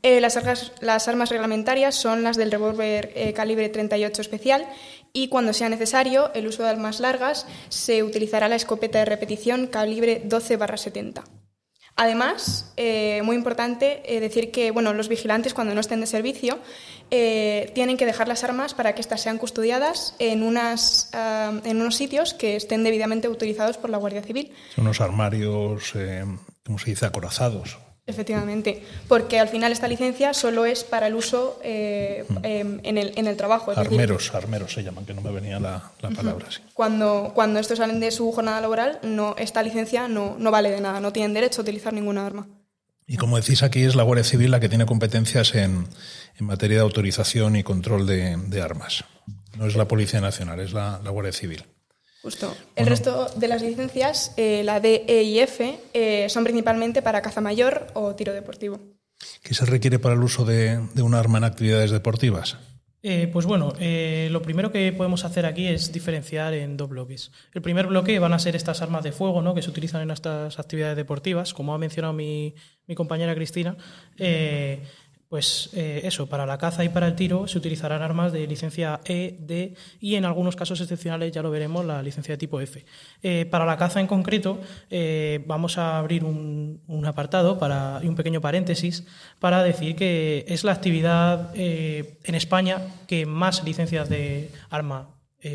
Eh, 0.02 0.20
las, 0.20 0.36
armas, 0.36 1.28
reglamentarias 1.28 1.94
son 1.94 2.22
las 2.22 2.36
del 2.36 2.50
revólver 2.50 3.34
calibre 3.34 3.68
38 3.68 4.22
especial 4.22 4.66
y 5.12 5.28
cuando 5.28 5.52
sea 5.52 5.68
necesario 5.68 6.32
el 6.34 6.46
uso 6.46 6.62
de 6.62 6.70
armas 6.70 7.00
largas 7.00 7.46
se 7.68 8.02
utilizará 8.02 8.48
la 8.48 8.56
escopeta 8.56 8.98
de 9.00 9.04
repetición 9.04 9.66
calibre 9.66 10.22
12-70. 10.26 11.39
Además, 12.00 12.72
eh, 12.78 13.20
muy 13.24 13.36
importante 13.36 14.00
eh, 14.06 14.20
decir 14.20 14.50
que 14.50 14.70
bueno, 14.70 14.94
los 14.94 15.10
vigilantes, 15.10 15.52
cuando 15.52 15.74
no 15.74 15.82
estén 15.82 16.00
de 16.00 16.06
servicio, 16.06 16.58
eh, 17.10 17.70
tienen 17.74 17.98
que 17.98 18.06
dejar 18.06 18.26
las 18.26 18.42
armas 18.42 18.72
para 18.72 18.94
que 18.94 19.02
éstas 19.02 19.20
sean 19.20 19.36
custodiadas 19.36 20.16
en, 20.18 20.42
unas, 20.42 21.10
en 21.12 21.76
unos 21.78 21.96
sitios 21.96 22.32
que 22.32 22.56
estén 22.56 22.84
debidamente 22.84 23.26
autorizados 23.26 23.76
por 23.76 23.90
la 23.90 23.98
Guardia 23.98 24.22
Civil. 24.22 24.50
Son 24.74 24.86
unos 24.86 25.02
armarios, 25.02 25.92
¿cómo 26.64 26.78
se 26.78 26.88
dice?, 26.88 27.04
acorazados. 27.04 27.76
Efectivamente, 28.10 28.82
porque 29.08 29.38
al 29.38 29.48
final 29.48 29.72
esta 29.72 29.88
licencia 29.88 30.34
solo 30.34 30.64
es 30.66 30.84
para 30.84 31.06
el 31.06 31.14
uso 31.14 31.58
eh, 31.62 32.24
em, 32.42 32.80
en, 32.82 32.98
el, 32.98 33.12
en, 33.16 33.26
el, 33.26 33.36
trabajo. 33.36 33.70
armeros, 33.70 34.34
armeros 34.34 34.72
se 34.72 34.82
llaman, 34.82 35.06
que 35.06 35.14
no 35.14 35.22
me 35.22 35.30
venía 35.30 35.58
la, 35.58 35.90
palabra 36.14 36.46
así. 36.48 36.60
Cuando, 36.74 37.32
cuando 37.34 37.58
estos 37.58 37.78
salen 37.78 38.00
de 38.00 38.10
su 38.10 38.30
jornada 38.32 38.60
laboral, 38.60 38.98
no, 39.02 39.34
esta 39.38 39.62
licencia 39.62 40.08
no, 40.08 40.36
no 40.38 40.50
vale 40.50 40.70
de 40.70 40.80
nada, 40.80 41.00
no 41.00 41.12
tienen 41.12 41.32
derecho 41.32 41.60
a 41.60 41.62
utilizar 41.62 41.92
ninguna 41.92 42.26
arma. 42.26 42.48
Y 43.06 43.16
como 43.16 43.36
decís 43.36 43.62
aquí, 43.62 43.82
es 43.82 43.96
la 43.96 44.04
Guardia 44.04 44.24
Civil 44.24 44.50
la 44.50 44.60
que 44.60 44.68
tiene 44.68 44.86
competencias 44.86 45.54
en, 45.54 45.88
en 46.38 46.46
materia 46.46 46.76
de 46.76 46.82
autorización 46.82 47.56
y 47.56 47.62
control 47.62 48.06
de, 48.06 48.36
de 48.36 48.60
armas. 48.60 49.04
No 49.56 49.66
es 49.66 49.76
la 49.76 49.88
Policía 49.88 50.20
Nacional, 50.20 50.60
es 50.60 50.72
la, 50.72 50.98
Guardia 50.98 51.32
Civil. 51.32 51.64
Justo. 52.22 52.54
El 52.76 52.86
resto 52.86 53.28
de 53.36 53.48
las 53.48 53.62
licencias, 53.62 54.34
eh, 54.36 54.62
la 54.64 54.80
D, 54.80 55.04
E 55.08 55.22
y 55.22 55.38
F, 55.38 55.78
eh, 55.94 56.28
son 56.28 56.44
principalmente 56.44 57.00
para 57.00 57.22
caza 57.22 57.40
mayor 57.40 57.86
o 57.94 58.14
tiro 58.14 58.32
deportivo. 58.32 58.78
¿Qué 59.42 59.54
se 59.54 59.64
requiere 59.64 59.98
para 59.98 60.14
el 60.14 60.22
uso 60.22 60.44
de, 60.44 60.78
un 61.02 61.14
arma 61.14 61.38
en 61.38 61.44
actividades 61.44 61.90
deportivas? 61.90 62.58
Eh, 63.02 63.30
pues 63.32 63.46
bueno, 63.46 63.72
lo 63.78 64.42
primero 64.42 64.70
que 64.70 64.92
podemos 64.92 65.24
hacer 65.24 65.46
aquí 65.46 65.66
es 65.66 65.90
diferenciar 65.90 66.52
en 66.52 66.76
dos 66.76 66.90
bloques. 66.90 67.32
El 67.54 67.62
primer 67.62 67.86
bloque 67.86 68.18
van 68.18 68.34
a 68.34 68.38
ser 68.38 68.54
estas 68.56 68.82
armas 68.82 69.02
de 69.02 69.12
fuego 69.12 69.40
¿no? 69.40 69.54
que 69.54 69.62
se 69.62 69.70
utilizan 69.70 70.02
en 70.02 70.10
estas 70.10 70.58
actividades 70.58 70.96
deportivas, 70.96 71.54
como 71.54 71.72
ha 71.72 71.78
mencionado 71.78 72.12
mi, 72.12 72.54
mi 72.86 72.94
compañera 72.94 73.34
Cristina. 73.34 73.76
Pues 75.30 75.70
eh, 75.74 76.00
eso, 76.02 76.26
para 76.26 76.44
la 76.44 76.58
caza 76.58 76.82
y 76.82 76.88
para 76.88 77.06
el 77.06 77.14
tiro 77.14 77.46
se 77.46 77.56
utilizarán 77.56 78.02
armas 78.02 78.32
de 78.32 78.48
licencia 78.48 78.98
E, 79.04 79.36
D 79.38 79.76
y 80.00 80.16
en 80.16 80.24
algunos 80.24 80.56
casos 80.56 80.80
excepcionales, 80.80 81.30
ya 81.30 81.40
lo 81.40 81.52
veremos, 81.52 81.84
la 81.84 82.02
licencia 82.02 82.34
de 82.34 82.38
tipo 82.38 82.60
F. 82.60 82.84
Eh, 83.22 83.46
para 83.48 83.64
la 83.64 83.76
caza 83.76 84.00
en 84.00 84.08
concreto, 84.08 84.58
eh, 84.90 85.44
vamos 85.46 85.78
a 85.78 85.98
abrir 86.00 86.24
un, 86.24 86.80
apartado 87.06 87.60
para, 87.60 88.00
y 88.02 88.08
un 88.08 88.16
pequeño 88.16 88.40
paréntesis 88.40 89.06
para 89.38 89.62
decir 89.62 89.94
que 89.94 90.44
es 90.48 90.64
la 90.64 90.72
actividad 90.72 91.52
en 91.54 92.34
España 92.34 92.78
que 93.06 93.24
más 93.24 93.62
licencias 93.62 94.08
de 94.08 94.50
arma 94.68 95.10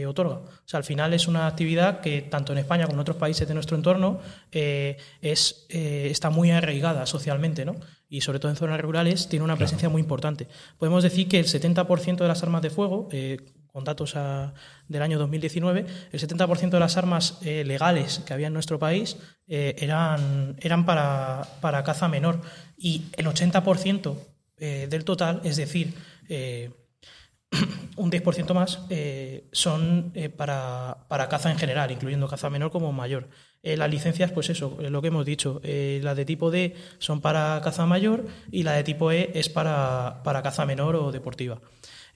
otorga. 0.08 0.36
O 0.36 0.67
sea, 0.67 0.77
al 0.77 0.86
final 0.86 1.13
es 1.13 1.27
una 1.27 1.48
actividad 1.48 2.00
que 2.00 2.22
tanto 2.22 2.53
en 2.53 2.60
España 2.60 2.86
como 2.86 2.96
en 2.96 3.01
otros 3.01 3.17
países 3.17 3.46
de 3.46 3.53
nuestro 3.53 3.75
entorno 3.75 4.22
es, 4.51 5.65
está 5.70 6.29
muy 6.29 6.51
arraigada 6.51 7.05
socialmente, 7.05 7.65
¿no? 7.65 7.75
Y 8.09 8.21
sobre 8.21 8.39
todo 8.39 8.51
en 8.51 8.57
zonas 8.57 8.79
rurales, 8.81 9.27
tiene 9.29 9.45
una 9.45 9.55
presencia 9.55 9.89
muy 9.89 10.01
importante. 10.01 10.47
Podemos 10.77 11.03
decir 11.03 11.27
que 11.27 11.39
el 11.39 11.45
70% 11.45 12.17
de 12.17 12.27
las 12.27 12.43
armas 12.43 12.62
de 12.62 12.69
fuego, 12.69 13.09
eh, 13.12 13.38
con 13.67 13.83
datos 13.83 14.15
del 14.88 15.01
año 15.01 15.19
2019, 15.19 15.85
el 16.12 16.19
70% 16.19 16.69
de 16.69 16.79
las 16.79 16.95
armas 16.95 17.39
eh, 17.41 17.65
legales 17.65 18.21
que 18.25 18.33
había 18.33 18.47
en 18.47 18.53
nuestro 18.53 18.79
país 18.79 19.17
eh, 19.47 19.75
eran, 19.79 20.55
eran 20.62 20.85
para, 20.85 21.45
para, 21.59 21.83
caza 21.83 22.07
menor 22.07 22.39
y 22.77 23.03
el 23.17 23.25
80% 23.25 24.15
del 24.57 25.03
total, 25.03 25.41
es 25.43 25.57
decir, 25.57 25.93
un 27.95 28.12
10% 28.12 28.53
más, 28.53 28.79
son 29.51 30.13
para, 30.38 31.05
para 31.07 31.29
caza 31.29 31.51
en 31.51 31.57
general, 31.57 31.91
incluyendo 31.91 32.27
caza 32.27 32.50
menor 32.50 32.71
como 32.71 32.91
mayor. 32.91 33.29
Eh, 33.65 33.77
las 33.77 33.89
licencias, 33.89 34.31
pues 34.31 34.51
eso, 34.51 34.77
lo 34.79 35.01
que 35.01 35.07
hemos 35.07 35.25
dicho, 35.25 35.59
eh, 35.63 36.00
las 36.03 36.15
de 36.15 36.24
tipo 36.24 36.51
D 36.51 36.75
son 37.00 37.19
para 37.19 37.59
caza 37.63 37.88
mayor 37.88 38.27
y 38.51 38.62
la 38.62 38.74
de 38.74 38.83
tipo 38.83 39.12
E 39.12 39.31
es 39.33 39.50
para, 39.50 40.21
caza 40.24 40.67
menor 40.67 40.95
o 40.95 41.12
deportiva. 41.12 41.59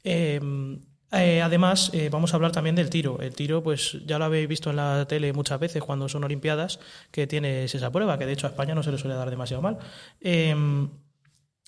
Em, 0.04 0.80
eh, 1.12 1.42
además, 1.42 1.92
vamos 2.12 2.34
a 2.34 2.36
hablar 2.36 2.52
también 2.52 2.76
del 2.76 2.92
tiro. 2.92 3.20
El 3.20 3.34
tiro, 3.34 3.64
pues 3.64 3.98
ya 4.06 4.20
lo 4.20 4.26
habéis 4.26 4.48
visto 4.48 4.70
en 4.70 4.76
la 4.76 5.08
tele 5.08 5.34
muchas 5.34 5.60
veces 5.60 5.82
cuando 5.82 6.08
son 6.08 6.24
Olimpiadas, 6.24 6.80
que 7.10 7.26
tienes 7.26 7.74
esa 7.74 7.92
prueba, 7.92 8.20
que 8.20 8.28
de 8.28 8.34
hecho 8.34 8.46
a 8.46 8.52
España 8.52 8.76
no 8.76 8.84
se 8.84 8.92
le 8.92 9.00
suele 9.00 9.16
dar 9.16 9.32
demasiado 9.32 9.64
mal. 9.64 9.80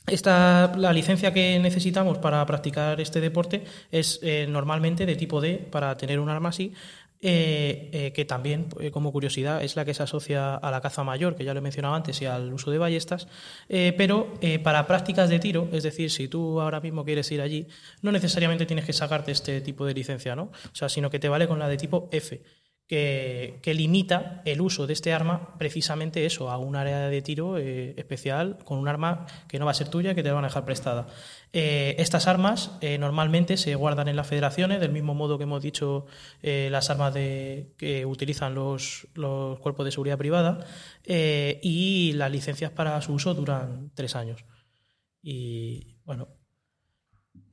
Esta, 0.08 0.74
la 0.78 0.92
licencia 0.94 1.32
que 1.32 1.60
necesitamos 1.60 2.18
para 2.18 2.46
practicar 2.46 3.00
este 3.00 3.22
deporte 3.22 3.64
es 3.92 4.20
normalmente 4.50 5.06
de 5.06 5.16
tipo 5.16 5.40
D 5.40 5.58
para 5.58 5.96
tener 5.96 6.20
un 6.20 6.30
arma 6.30 6.50
así, 6.50 6.74
eh, 7.24 7.90
eh, 7.94 8.14
que 8.14 8.26
también, 8.26 8.66
eh, 8.80 8.90
como 8.90 9.12
curiosidad, 9.12 9.64
es 9.64 9.76
la 9.76 9.86
que 9.86 9.94
se 9.94 10.02
asocia 10.02 10.56
a 10.56 10.72
la 10.72 10.82
caza 10.82 11.04
mayor, 11.04 11.36
que 11.36 11.44
ya 11.44 11.54
lo 11.54 11.60
he 11.60 11.62
mencionado 11.62 11.94
antes, 11.94 12.20
y 12.20 12.26
al 12.26 12.52
uso 12.52 12.72
de 12.72 12.80
ballestas, 12.80 13.28
pero 13.70 14.34
para 14.64 14.88
prácticas 14.88 15.30
de 15.30 15.38
tiro, 15.38 15.70
es 15.72 15.84
decir, 15.84 16.10
si 16.10 16.28
tú 16.28 16.60
ahora 16.60 16.80
mismo 16.80 17.06
quieres 17.06 17.32
ir 17.32 17.42
allí, 17.42 17.68
no 18.02 18.12
necesariamente 18.12 18.66
tienes 18.66 18.86
que 18.86 18.94
sacarte 18.94 19.32
este 19.32 19.62
tipo 19.62 19.86
de 19.86 19.94
licencia, 19.94 20.36
¿no? 20.36 20.44
O 20.46 20.76
sea, 20.76 20.90
sino 20.90 21.12
que 21.12 21.20
te 21.20 21.30
vale 21.30 21.48
con 21.48 21.60
la 21.60 21.68
de 21.68 21.78
tipo 21.78 22.10
F 22.12 22.42
que, 22.92 23.74
limita 23.74 24.42
el 24.44 24.60
uso 24.60 24.86
de 24.86 24.92
este 24.92 25.14
arma 25.14 25.56
precisamente 25.58 26.26
eso, 26.26 26.50
a 26.50 26.58
un 26.58 26.76
área 26.76 27.08
de 27.08 27.22
tiro 27.22 27.58
eh, 27.58 27.94
especial 27.96 28.58
con 28.66 28.80
un 28.80 28.90
arma 28.90 29.28
que 29.48 29.60
no 29.60 29.66
va 29.66 29.72
a 29.72 29.76
ser 29.76 29.88
tuya 29.88 30.14
que 30.14 30.24
te 30.24 30.32
van 30.32 30.44
a 30.44 30.48
dejar 30.48 30.66
prestada. 30.66 31.08
Eh, 31.54 31.96
estas 32.00 32.28
armas 32.28 32.72
eh, 32.82 32.98
normalmente 32.98 33.56
se 33.56 33.76
guardan 33.76 34.10
en 34.10 34.18
las 34.18 34.28
federaciones, 34.28 34.82
del 34.82 34.92
mismo 34.92 35.14
modo 35.14 35.38
que 35.38 35.46
hemos 35.46 35.62
dicho 35.62 36.06
las 36.42 36.90
armas 36.90 37.14
de, 37.14 37.74
que 37.78 38.06
utilizan 38.06 38.56
los, 38.56 39.08
los 39.14 39.58
cuerpos 39.60 39.86
de 39.86 39.92
seguridad 39.92 40.18
privada, 40.18 40.66
y 41.06 42.12
las 42.16 42.30
licencias 42.32 42.72
para 42.72 43.02
su 43.02 43.14
uso 43.14 43.34
duran 43.34 43.92
tres 43.96 44.18
años. 44.18 44.44
Y 45.22 45.96
bueno. 46.04 46.28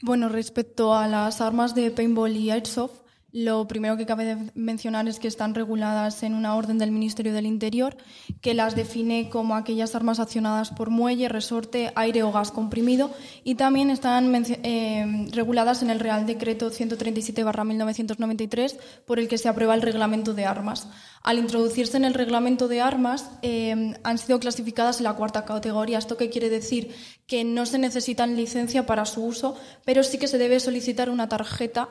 Bueno, 0.02 0.28
respecto 0.28 0.94
a 0.94 1.06
las 1.06 1.40
armas 1.40 1.74
de 1.74 1.90
paintball 1.92 2.36
y 2.36 2.50
airsoft, 2.50 3.07
lo 3.30 3.68
primero 3.68 3.98
que 3.98 4.06
cabe 4.06 4.38
mencionar 4.54 5.06
es 5.06 5.18
que 5.18 5.28
están 5.28 5.54
reguladas 5.54 6.22
en 6.22 6.34
una 6.34 6.56
orden 6.56 6.78
del 6.78 6.90
Ministerio 6.90 7.34
del 7.34 7.44
Interior 7.44 7.94
que 8.40 8.54
las 8.54 8.74
define 8.74 9.28
como 9.28 9.54
aquellas 9.54 9.94
armas 9.94 10.18
accionadas 10.18 10.70
por 10.70 10.88
muelle, 10.88 11.28
resorte, 11.28 11.92
aire 11.94 12.22
o 12.22 12.32
gas 12.32 12.50
comprimido 12.50 13.10
y 13.44 13.56
también 13.56 13.90
están 13.90 14.34
eh, 14.46 15.28
reguladas 15.32 15.82
en 15.82 15.90
el 15.90 16.00
Real 16.00 16.24
Decreto 16.24 16.70
137-1993 16.70 18.78
por 19.06 19.18
el 19.18 19.28
que 19.28 19.36
se 19.36 19.50
aprueba 19.50 19.74
el 19.74 19.82
reglamento 19.82 20.32
de 20.32 20.46
armas. 20.46 20.88
Al 21.22 21.38
introducirse 21.38 21.98
en 21.98 22.06
el 22.06 22.14
reglamento 22.14 22.66
de 22.66 22.80
armas 22.80 23.30
eh, 23.42 23.94
han 24.04 24.18
sido 24.18 24.40
clasificadas 24.40 24.98
en 24.98 25.04
la 25.04 25.12
cuarta 25.12 25.44
categoría. 25.44 25.98
¿Esto 25.98 26.16
qué 26.16 26.30
quiere 26.30 26.48
decir? 26.48 26.94
Que 27.26 27.44
no 27.44 27.66
se 27.66 27.78
necesitan 27.78 28.36
licencia 28.36 28.86
para 28.86 29.04
su 29.04 29.22
uso, 29.22 29.54
pero 29.84 30.02
sí 30.02 30.16
que 30.16 30.28
se 30.28 30.38
debe 30.38 30.60
solicitar 30.60 31.10
una 31.10 31.28
tarjeta 31.28 31.90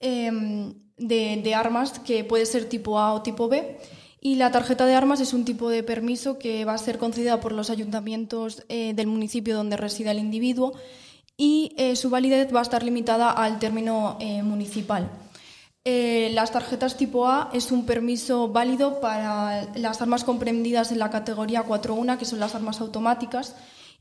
Em, 0.00 0.74
de, 0.98 1.54
armas 1.54 1.98
que 1.98 2.24
puede 2.24 2.46
ser 2.46 2.68
tipo 2.68 2.98
A 2.98 3.12
o 3.14 3.22
tipo 3.22 3.48
B. 3.48 3.78
Y 4.20 4.34
la 4.34 4.50
tarjeta 4.50 4.84
de 4.86 4.94
armas 4.94 5.20
es 5.20 5.32
un 5.32 5.44
tipo 5.44 5.70
de 5.70 5.82
permiso 5.82 6.38
que 6.38 6.64
va 6.64 6.74
a 6.74 6.78
ser 6.78 6.98
concedida 6.98 7.40
por 7.40 7.52
los 7.52 7.70
ayuntamientos 7.70 8.64
eh, 8.68 8.92
del 8.94 9.06
municipio 9.06 9.56
donde 9.56 9.76
reside 9.76 10.10
el 10.10 10.18
individuo 10.18 10.72
y 11.36 11.72
eh, 11.78 11.94
su 11.94 12.10
validez 12.10 12.52
va 12.52 12.58
a 12.58 12.62
estar 12.62 12.82
limitada 12.82 13.30
al 13.30 13.60
término 13.60 14.16
eh, 14.20 14.42
municipal. 14.42 15.08
las 15.84 16.50
tarjetas 16.50 16.96
tipo 16.96 17.28
A 17.28 17.48
es 17.54 17.70
un 17.72 17.86
permiso 17.86 18.48
válido 18.48 19.00
para 19.00 19.72
las 19.76 20.02
armas 20.02 20.24
comprendidas 20.24 20.90
en 20.92 20.98
la 20.98 21.10
categoría 21.10 21.64
4.1, 21.64 22.18
que 22.18 22.24
son 22.24 22.40
las 22.40 22.54
armas 22.54 22.80
automáticas, 22.80 23.54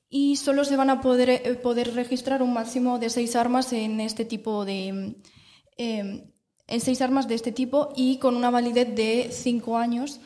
y 0.09 0.35
solo 0.37 0.65
se 0.65 0.75
van 0.75 0.89
a 0.89 0.99
poder, 0.99 1.61
poder 1.61 1.93
registrar 1.93 2.41
un 2.41 2.53
máximo 2.53 2.97
de 2.99 3.09
seis 3.09 3.35
armas 3.35 3.71
en 3.71 4.01
este 4.01 4.25
tipo 4.25 4.65
de, 4.65 5.15
Em, 5.77 6.23
en 6.67 6.81
seis 6.81 7.01
armas 7.01 7.27
de 7.27 7.35
este 7.35 7.51
tipo 7.51 7.93
y 7.95 8.17
con 8.17 8.35
una 8.35 8.49
validez 8.49 8.93
de 8.93 9.29
cinco 9.31 9.77
años 9.77 10.19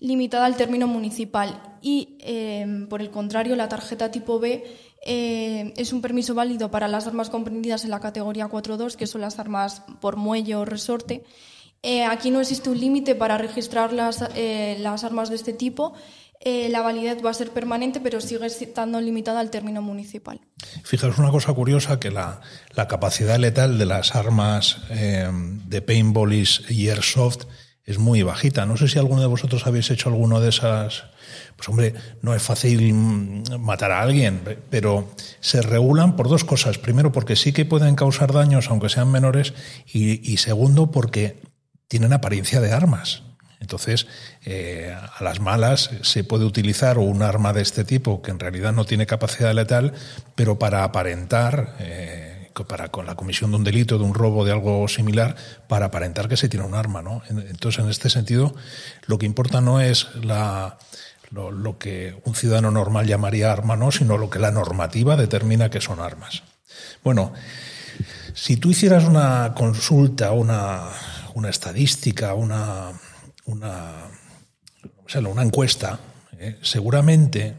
limitada 0.00 0.46
al 0.46 0.56
término 0.56 0.86
municipal. 0.86 1.78
Y, 1.82 2.18
em, 2.20 2.88
por 2.88 3.00
el 3.00 3.10
contrario, 3.10 3.56
la 3.56 3.68
tarjeta 3.68 4.10
tipo 4.10 4.38
B 4.38 4.64
eh, 5.04 5.72
es 5.76 5.92
un 5.92 6.02
permiso 6.02 6.34
válido 6.34 6.70
para 6.70 6.88
las 6.88 7.06
armas 7.06 7.30
comprendidas 7.30 7.84
en 7.84 7.90
la 7.90 8.00
categoría 8.00 8.48
4.2, 8.48 8.96
que 8.96 9.06
son 9.06 9.22
las 9.22 9.38
armas 9.38 9.82
por 10.00 10.16
muelle 10.16 10.56
o 10.56 10.64
resorte. 10.64 11.24
Eh, 11.82 12.04
aquí 12.04 12.30
no 12.30 12.40
existe 12.40 12.70
un 12.70 12.80
límite 12.80 13.14
para 13.14 13.38
registrar 13.38 13.92
las, 13.92 14.22
eh, 14.34 14.76
las 14.80 15.04
armas 15.04 15.30
de 15.30 15.36
este 15.36 15.52
tipo 15.52 15.94
eh, 16.40 16.68
la 16.68 16.82
validez 16.82 17.24
va 17.24 17.30
a 17.30 17.34
ser 17.34 17.50
permanente, 17.50 18.00
pero 18.00 18.20
sigue 18.20 18.46
estando 18.46 19.00
limitada 19.00 19.40
al 19.40 19.50
término 19.50 19.82
municipal. 19.82 20.40
Fijaros 20.84 21.18
una 21.18 21.30
cosa 21.30 21.52
curiosa, 21.52 21.98
que 21.98 22.10
la, 22.10 22.40
capacidad 22.88 23.38
letal 23.38 23.78
de 23.78 23.86
las 23.86 24.14
armas 24.14 24.78
eh, 24.90 25.28
de 25.32 25.82
paintball 25.82 26.32
y 26.32 26.88
airsoft 26.88 27.44
es 27.84 27.98
muy 27.98 28.22
bajita. 28.22 28.66
No 28.66 28.76
sé 28.76 28.86
si 28.86 28.98
alguno 28.98 29.20
de 29.20 29.26
vosotros 29.26 29.66
habéis 29.66 29.90
hecho 29.90 30.10
alguno 30.10 30.40
de 30.40 30.50
esas... 30.50 31.04
Pues 31.56 31.68
hombre, 31.68 31.94
no 32.22 32.34
es 32.34 32.42
fácil 32.42 32.92
matar 33.58 33.90
a 33.90 34.00
alguien, 34.00 34.40
pero 34.70 35.08
se 35.40 35.60
regulan 35.60 36.14
por 36.14 36.28
dos 36.28 36.44
cosas. 36.44 36.78
Primero, 36.78 37.10
porque 37.10 37.34
sí 37.34 37.52
que 37.52 37.64
pueden 37.64 37.96
causar 37.96 38.32
daños, 38.32 38.70
aunque 38.70 38.88
sean 38.88 39.10
menores, 39.10 39.54
y 39.92 40.36
segundo, 40.36 40.92
porque 40.92 41.40
tienen 41.88 42.12
apariencia 42.12 42.60
de 42.60 42.72
armas. 42.72 43.27
Entonces, 43.60 44.06
eh, 44.44 44.94
a 44.94 45.22
las 45.22 45.40
malas 45.40 45.90
se 46.02 46.24
puede 46.24 46.44
utilizar 46.44 46.98
un 46.98 47.22
arma 47.22 47.52
de 47.52 47.62
este 47.62 47.84
tipo 47.84 48.22
que 48.22 48.30
en 48.30 48.38
realidad 48.38 48.72
no 48.72 48.84
tiene 48.84 49.06
capacidad 49.06 49.52
letal, 49.52 49.92
pero 50.34 50.58
para 50.58 50.84
aparentar, 50.84 51.76
eh, 51.80 52.50
para 52.68 52.88
con 52.88 53.06
la 53.06 53.14
comisión 53.14 53.50
de 53.50 53.56
un 53.56 53.64
delito, 53.64 53.98
de 53.98 54.04
un 54.04 54.14
robo, 54.14 54.44
de 54.44 54.52
algo 54.52 54.86
similar, 54.88 55.36
para 55.68 55.86
aparentar 55.86 56.28
que 56.28 56.36
se 56.36 56.48
tiene 56.48 56.66
un 56.66 56.74
arma, 56.74 57.02
¿no? 57.02 57.22
Entonces, 57.28 57.82
en 57.82 57.90
este 57.90 58.10
sentido, 58.10 58.54
lo 59.06 59.18
que 59.18 59.26
importa 59.26 59.60
no 59.60 59.80
es 59.80 60.08
lo, 61.30 61.78
que 61.78 62.20
un 62.24 62.34
ciudadano 62.34 62.70
normal 62.70 63.06
llamaría 63.06 63.52
arma, 63.52 63.76
no, 63.76 63.92
sino 63.92 64.18
lo 64.18 64.30
que 64.30 64.40
la 64.40 64.50
normativa 64.50 65.16
determina 65.16 65.70
que 65.70 65.80
son 65.80 66.00
armas. 66.00 66.42
Bueno, 67.04 67.32
si 68.34 68.56
tú 68.56 68.70
hicieras 68.70 69.04
una 69.04 69.54
consulta, 69.54 70.32
una 70.32 70.90
estadística, 71.48 72.34
una 72.34 72.92
una, 73.48 74.10
una 75.30 75.42
encuesta, 75.42 75.98
eh, 76.38 76.58
seguramente 76.62 77.56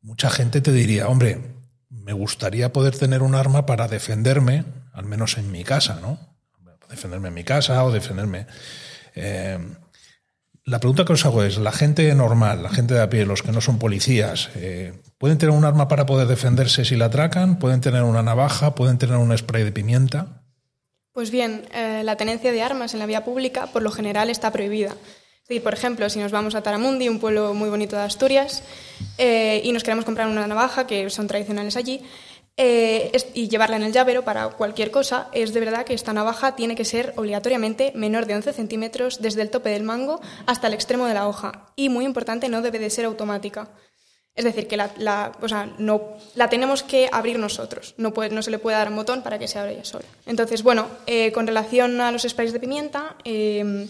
mucha 0.00 0.30
gente 0.30 0.60
te 0.60 0.72
diría, 0.72 1.08
hombre, 1.08 1.40
me 1.90 2.12
gustaría 2.12 2.72
poder 2.72 2.96
tener 2.96 3.22
un 3.22 3.34
arma 3.34 3.66
para 3.66 3.88
defenderme, 3.88 4.64
al 4.92 5.04
menos 5.04 5.36
en 5.36 5.50
mi 5.50 5.64
casa, 5.64 5.98
¿no? 6.00 6.18
defenderme 6.88 7.28
en 7.28 7.34
mi 7.34 7.44
casa 7.44 7.82
o 7.84 7.90
defenderme. 7.90 8.46
Eh, 9.16 9.58
la 10.64 10.78
pregunta 10.78 11.04
que 11.04 11.14
os 11.14 11.26
hago 11.26 11.42
es, 11.42 11.58
la 11.58 11.72
gente 11.72 12.14
normal, 12.14 12.62
la 12.62 12.68
gente 12.68 12.94
de 12.94 13.00
a 13.00 13.10
pie, 13.10 13.26
los 13.26 13.42
que 13.42 13.50
no 13.50 13.60
son 13.60 13.78
policías, 13.78 14.50
eh, 14.54 14.92
¿pueden 15.18 15.38
tener 15.38 15.54
un 15.54 15.64
arma 15.64 15.88
para 15.88 16.06
poder 16.06 16.28
defenderse 16.28 16.84
si 16.84 16.94
la 16.94 17.06
atracan? 17.06 17.58
¿Pueden 17.58 17.80
tener 17.80 18.04
una 18.04 18.22
navaja? 18.22 18.76
¿Pueden 18.76 18.98
tener 18.98 19.16
un 19.16 19.36
spray 19.36 19.64
de 19.64 19.72
pimienta? 19.72 20.42
Pues 21.12 21.30
bien, 21.30 21.64
la 21.72 22.16
tenencia 22.16 22.50
de 22.50 22.62
armas 22.62 22.92
en 22.92 22.98
la 22.98 23.06
vía 23.06 23.24
pública 23.24 23.68
por 23.68 23.82
lo 23.82 23.92
general 23.92 24.30
está 24.30 24.50
prohibida. 24.50 24.96
Por 25.62 25.74
ejemplo, 25.74 26.08
si 26.08 26.18
nos 26.20 26.32
vamos 26.32 26.54
a 26.54 26.62
Taramundi, 26.62 27.08
un 27.08 27.20
pueblo 27.20 27.52
muy 27.52 27.68
bonito 27.68 27.96
de 27.96 28.02
Asturias, 28.02 28.62
y 29.18 29.70
nos 29.72 29.82
queremos 29.82 30.06
comprar 30.06 30.26
una 30.26 30.46
navaja, 30.46 30.86
que 30.86 31.10
son 31.10 31.26
tradicionales 31.26 31.76
allí, 31.76 32.00
eh, 32.56 33.10
y 33.34 33.48
llevarla 33.48 33.74
en 33.74 33.82
el 33.82 33.92
llavero 33.92 34.22
para 34.22 34.48
cualquier 34.50 34.92
cosa, 34.92 35.28
es 35.32 35.52
de 35.52 35.58
verdad 35.58 35.84
que 35.84 35.92
esta 35.92 36.12
navaja 36.12 36.54
tiene 36.54 36.76
que 36.76 36.84
ser 36.84 37.12
obligatoriamente 37.16 37.90
menor 37.96 38.26
de 38.26 38.36
11 38.36 38.52
centímetros 38.52 39.20
desde 39.20 39.42
el 39.42 39.50
tope 39.50 39.70
del 39.70 39.82
mango 39.82 40.20
hasta 40.46 40.68
el 40.68 40.74
extremo 40.74 41.06
de 41.06 41.14
la 41.14 41.26
hoja. 41.26 41.66
Y 41.74 41.88
muy 41.88 42.04
importante, 42.04 42.48
no 42.48 42.62
debe 42.62 42.78
de 42.78 42.90
ser 42.90 43.06
automática. 43.06 43.70
Es 44.36 44.44
decir, 44.44 44.68
que 44.68 44.76
la, 44.76 45.32
no, 45.78 46.02
la 46.36 46.48
tenemos 46.48 46.84
que 46.84 47.08
abrir 47.10 47.38
nosotros. 47.40 47.94
No, 47.98 48.14
puede, 48.14 48.30
no 48.30 48.42
se 48.42 48.52
le 48.52 48.58
puede 48.58 48.76
dar 48.76 48.88
un 48.88 48.96
botón 48.96 49.22
para 49.22 49.38
que 49.38 49.48
se 49.48 49.58
abra 49.58 49.72
ella 49.72 49.84
sola. 49.84 50.06
Entonces, 50.26 50.62
bueno, 50.62 50.86
eh, 51.06 51.32
con 51.32 51.46
relación 51.46 52.00
a 52.00 52.12
los 52.12 52.22
sprays 52.22 52.52
de 52.52 52.60
pimienta, 52.60 53.16
eh, 53.24 53.86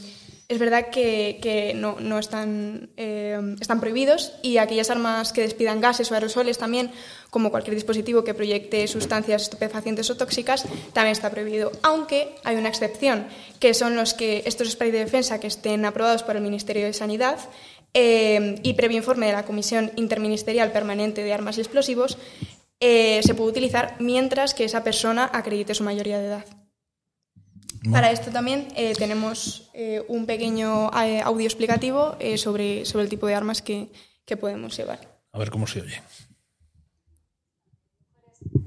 es 0.48 0.58
verdad 0.58 0.88
que, 0.90 1.72
no, 1.74 2.18
están, 2.18 2.90
eh, 2.96 3.56
están 3.60 3.80
prohibidos 3.80 4.32
y 4.42 4.58
aquellas 4.58 4.90
armas 4.90 5.32
que 5.32 5.40
despidan 5.40 5.80
gases 5.80 6.10
o 6.10 6.14
aerosoles 6.14 6.58
también, 6.58 6.90
como 7.30 7.50
cualquier 7.50 7.74
dispositivo 7.74 8.24
que 8.24 8.34
proyecte 8.34 8.86
sustancias 8.86 9.42
estupefacientes 9.42 10.10
o 10.10 10.16
tóxicas, 10.16 10.64
también 10.92 11.12
está 11.12 11.30
prohibido. 11.30 11.72
Aunque 11.82 12.34
hay 12.44 12.56
una 12.56 12.68
excepción, 12.68 13.26
que 13.58 13.72
son 13.72 13.96
los 13.96 14.12
que 14.12 14.42
estos 14.44 14.70
sprays 14.70 14.92
de 14.92 14.98
defensa 14.98 15.40
que 15.40 15.46
estén 15.46 15.84
aprobados 15.86 16.22
por 16.22 16.36
el 16.36 16.42
Ministerio 16.42 16.84
de 16.84 16.92
Sanidad 16.92 17.38
eh, 17.94 18.56
y 18.62 18.74
previo 18.74 18.98
informe 18.98 19.26
de 19.26 19.32
la 19.32 19.46
Comisión 19.46 19.92
Interministerial 19.96 20.72
Permanente 20.72 21.22
de 21.22 21.32
Armas 21.32 21.56
y 21.56 21.62
Explosivos, 21.62 22.18
eh, 22.80 23.20
se 23.22 23.34
puede 23.34 23.50
utilizar 23.50 23.96
mientras 23.98 24.52
que 24.52 24.64
esa 24.64 24.84
persona 24.84 25.30
acredite 25.32 25.74
su 25.74 25.84
mayoría 25.84 26.18
de 26.18 26.26
edad. 26.26 26.63
Para 27.91 28.11
esto 28.11 28.31
también 28.31 28.69
eh, 28.76 28.95
tenemos 28.95 29.71
eh, 29.75 30.05
un 30.09 30.26
pequeño 30.26 30.91
eh, 30.99 31.21
audio 31.21 31.47
explicativo 31.47 32.17
sobre, 32.37 32.85
sobre 32.87 33.05
el 33.05 33.11
tipo 33.11 33.26
de 33.26 33.35
armas 33.35 33.61
que, 33.61 33.93
que 34.25 34.37
podemos 34.37 34.76
llevar. 34.76 35.00
A 35.33 35.38
ver 35.38 35.50
cómo 35.50 35.67
se 35.67 35.83
oye. 35.83 36.03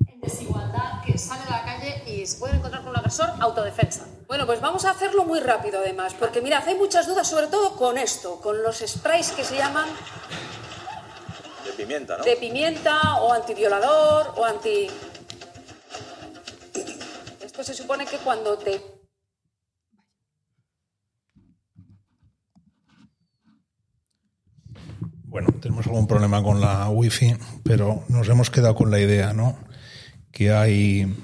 En 0.07 0.21
desigualdad, 0.21 1.01
que 1.03 1.17
sale 1.17 1.43
a 1.47 1.49
la 1.49 1.65
calle 1.65 2.03
y 2.05 2.25
se 2.25 2.37
puede 2.37 2.57
encontrar 2.57 2.83
con 2.83 2.91
un 2.91 2.97
agresor, 2.97 3.29
autodefensa. 3.39 4.05
Bueno, 4.27 4.45
pues 4.45 4.61
vamos 4.61 4.85
a 4.85 4.91
hacerlo 4.91 5.23
muy 5.23 5.39
rápido 5.39 5.79
además, 5.79 6.13
porque 6.13 6.41
mirad, 6.41 6.67
hay 6.67 6.75
muchas 6.75 7.07
dudas 7.07 7.27
sobre 7.27 7.47
todo 7.47 7.75
con 7.75 7.97
esto, 7.97 8.39
con 8.41 8.61
los 8.61 8.83
sprays 8.85 9.31
que 9.31 9.43
se 9.43 9.55
llaman... 9.55 9.89
De 11.65 11.71
pimienta, 11.71 12.17
¿no? 12.17 12.23
De 12.23 12.35
pimienta 12.35 13.21
o 13.21 13.33
antiviolador 13.33 14.33
o 14.35 14.45
anti... 14.45 14.87
Esto 17.41 17.63
se 17.63 17.73
supone 17.73 18.05
que 18.05 18.17
cuando 18.17 18.57
te 18.57 18.96
Bueno, 25.37 25.53
tenemos 25.61 25.85
algún 25.85 26.07
problema 26.07 26.41
con 26.41 26.59
la 26.59 26.89
wifi, 26.89 27.35
pero 27.61 28.03
nos 28.09 28.27
hemos 28.27 28.49
quedado 28.49 28.73
con 28.73 28.89
la 28.89 28.99
idea, 28.99 29.33
¿no? 29.33 29.55
Que 30.31 30.51
hay. 30.51 31.15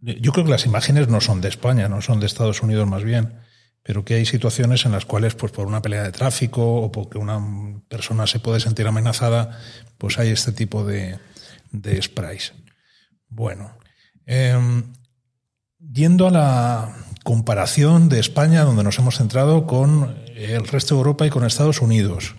Yo 0.00 0.32
creo 0.32 0.46
que 0.46 0.50
las 0.50 0.64
imágenes 0.64 1.08
no 1.08 1.20
son 1.20 1.42
de 1.42 1.50
España, 1.50 1.86
no 1.90 2.00
son 2.00 2.20
de 2.20 2.26
Estados 2.26 2.62
Unidos 2.62 2.88
más 2.88 3.04
bien, 3.04 3.34
pero 3.82 4.02
que 4.02 4.14
hay 4.14 4.24
situaciones 4.24 4.86
en 4.86 4.92
las 4.92 5.04
cuales, 5.04 5.34
pues 5.34 5.52
por 5.52 5.66
una 5.66 5.82
pelea 5.82 6.04
de 6.04 6.10
tráfico 6.10 6.76
o 6.76 6.90
porque 6.90 7.18
una 7.18 7.38
persona 7.86 8.26
se 8.26 8.40
puede 8.40 8.60
sentir 8.60 8.86
amenazada, 8.86 9.60
pues 9.98 10.18
hay 10.18 10.30
este 10.30 10.52
tipo 10.52 10.82
de, 10.82 11.18
de 11.70 12.00
sprays. 12.00 12.54
Bueno, 13.28 13.76
em, 14.24 14.84
yendo 15.78 16.28
a 16.28 16.30
la 16.30 16.96
comparación 17.24 18.08
de 18.08 18.20
España, 18.20 18.64
donde 18.64 18.84
nos 18.84 18.98
hemos 18.98 19.18
centrado 19.18 19.66
con 19.66 20.16
el 20.34 20.66
resto 20.66 20.94
de 20.94 21.00
Europa 21.00 21.26
y 21.26 21.30
con 21.30 21.44
Estados 21.44 21.82
Unidos. 21.82 22.36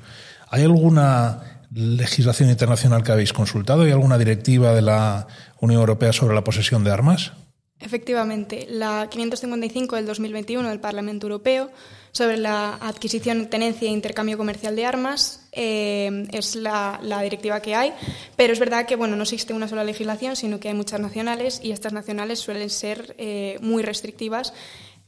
¿Hay 0.56 0.64
alguna 0.64 1.66
legislación 1.74 2.50
internacional 2.50 3.04
que 3.04 3.12
habéis 3.12 3.34
consultado? 3.34 3.82
¿Hay 3.82 3.92
alguna 3.92 4.18
directiva 4.18 4.74
de 4.74 4.82
la 4.82 5.28
Unión 5.60 5.82
Europea 5.82 6.14
sobre 6.14 6.34
la 6.34 6.46
posesión 6.46 6.82
de 6.86 6.92
armas? 6.92 7.34
Efectivamente, 7.78 8.66
la 8.70 9.10
555 9.10 9.98
del 9.98 10.06
2021 10.06 10.70
del 10.70 10.80
Parlamento 10.80 11.26
Europeo 11.28 11.72
sobre 12.14 12.38
la 12.38 12.76
adquisición, 12.76 13.48
tenencia 13.48 13.90
e 13.90 13.92
intercambio 13.92 14.38
comercial 14.38 14.78
de 14.78 14.86
armas 14.86 15.46
eh, 15.52 16.26
es 16.32 16.56
la, 16.56 17.02
directiva 17.22 17.60
que 17.60 17.76
hay, 17.76 17.92
pero 18.38 18.54
es 18.54 18.60
verdad 18.60 18.86
que 18.86 18.96
bueno, 18.96 19.18
no 19.18 19.24
existe 19.24 19.54
una 19.54 19.68
sola 19.68 19.84
legislación, 19.84 20.38
sino 20.38 20.62
que 20.62 20.70
hay 20.70 20.74
muchas 20.74 21.02
nacionales 21.02 21.60
y 21.62 21.72
estas 21.74 21.92
nacionales 21.92 22.40
suelen 22.40 22.70
ser 22.70 23.14
eh, 23.18 23.58
muy 23.60 23.84
restrictivas 23.84 24.54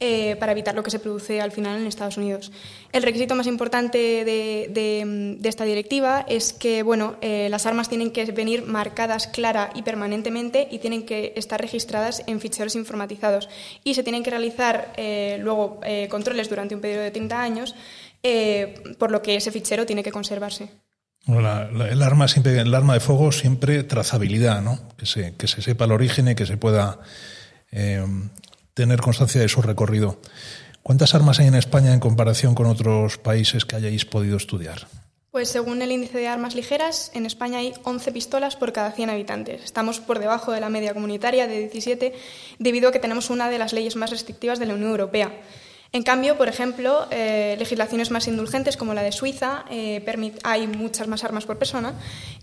eh, 0.00 0.36
para 0.36 0.52
evitar 0.52 0.76
lo 0.76 0.84
que 0.84 0.92
se 0.92 1.00
produce 1.00 1.40
al 1.40 1.50
final 1.50 1.80
en 1.80 1.88
Estados 1.88 2.18
Unidos. 2.18 2.52
El 2.92 3.02
requisito 3.02 3.34
más 3.34 3.48
importante 3.48 3.98
de, 4.24 5.40
esta 5.42 5.64
directiva 5.64 6.24
es 6.28 6.52
que 6.52 6.84
bueno, 6.84 7.16
eh, 7.20 7.48
las 7.50 7.66
armas 7.66 7.88
tienen 7.88 8.12
que 8.12 8.24
venir 8.26 8.64
marcadas 8.64 9.26
clara 9.26 9.70
y 9.74 9.82
permanentemente 9.82 10.68
y 10.70 10.78
tienen 10.78 11.04
que 11.04 11.32
estar 11.34 11.60
registradas 11.60 12.22
en 12.28 12.38
ficheros 12.38 12.76
informatizados 12.76 13.48
y 13.82 13.94
se 13.94 14.04
tienen 14.04 14.22
que 14.22 14.30
realizar 14.30 14.92
eh, 14.96 15.36
luego 15.40 15.80
controles 16.08 16.48
durante 16.48 16.76
un 16.76 16.80
periodo 16.80 17.02
de 17.02 17.10
30 17.10 17.42
años, 17.42 17.74
por 18.98 19.10
lo 19.10 19.20
que 19.20 19.34
ese 19.34 19.50
fichero 19.50 19.84
tiene 19.84 20.04
que 20.04 20.12
conservarse. 20.12 20.68
el, 21.26 22.02
arma 22.02 22.28
siempre, 22.28 22.56
el 22.56 22.72
arma 22.72 22.94
de 22.94 23.00
fuego 23.00 23.32
siempre 23.32 23.82
trazabilidad, 23.82 24.62
¿no? 24.62 24.78
que, 24.96 25.06
se, 25.06 25.34
que 25.34 25.48
se 25.48 25.60
sepa 25.60 25.86
el 25.86 25.90
origen 25.90 26.28
y 26.28 26.36
que 26.36 26.46
se 26.46 26.56
pueda 26.56 27.00
tener 28.78 29.00
constancia 29.00 29.40
de 29.40 29.48
su 29.48 29.60
recorrido. 29.60 30.20
¿Cuántas 30.84 31.12
armas 31.16 31.40
hay 31.40 31.48
en 31.48 31.56
España 31.56 31.92
en 31.92 31.98
comparación 31.98 32.54
con 32.54 32.66
otros 32.66 33.18
países 33.18 33.64
que 33.64 33.74
hayáis 33.74 34.04
podido 34.04 34.36
estudiar? 34.36 34.86
Pues 35.32 35.48
según 35.48 35.82
el 35.82 35.90
índice 35.90 36.18
de 36.18 36.28
armas 36.28 36.54
ligeras, 36.54 37.10
en 37.12 37.26
España 37.26 37.58
hay 37.58 37.74
11 37.82 38.12
pistolas 38.12 38.54
por 38.54 38.72
cada 38.72 38.92
100 38.92 39.10
habitantes. 39.10 39.64
Estamos 39.64 39.98
por 39.98 40.20
debajo 40.20 40.52
de 40.52 40.60
la 40.60 40.68
media 40.68 40.94
comunitaria 40.94 41.48
de 41.48 41.58
17 41.58 42.14
debido 42.60 42.88
a 42.88 42.92
que 42.92 43.00
tenemos 43.00 43.30
una 43.30 43.50
de 43.50 43.58
las 43.58 43.72
leyes 43.72 43.96
más 43.96 44.10
restrictivas 44.10 44.60
de 44.60 44.66
la 44.66 44.74
Unión 44.74 44.90
Europea. 44.90 45.32
En 45.90 46.02
cambio, 46.02 46.36
por 46.36 46.48
ejemplo, 46.48 47.06
eh, 47.10 47.56
legislaciones 47.58 48.10
más 48.10 48.28
indulgentes 48.28 48.76
como 48.76 48.92
la 48.92 49.02
de 49.02 49.10
Suiza, 49.10 49.64
eh, 49.70 50.04
hay 50.44 50.66
muchas 50.66 51.08
más 51.08 51.24
armas 51.24 51.46
por 51.46 51.56
persona, 51.56 51.94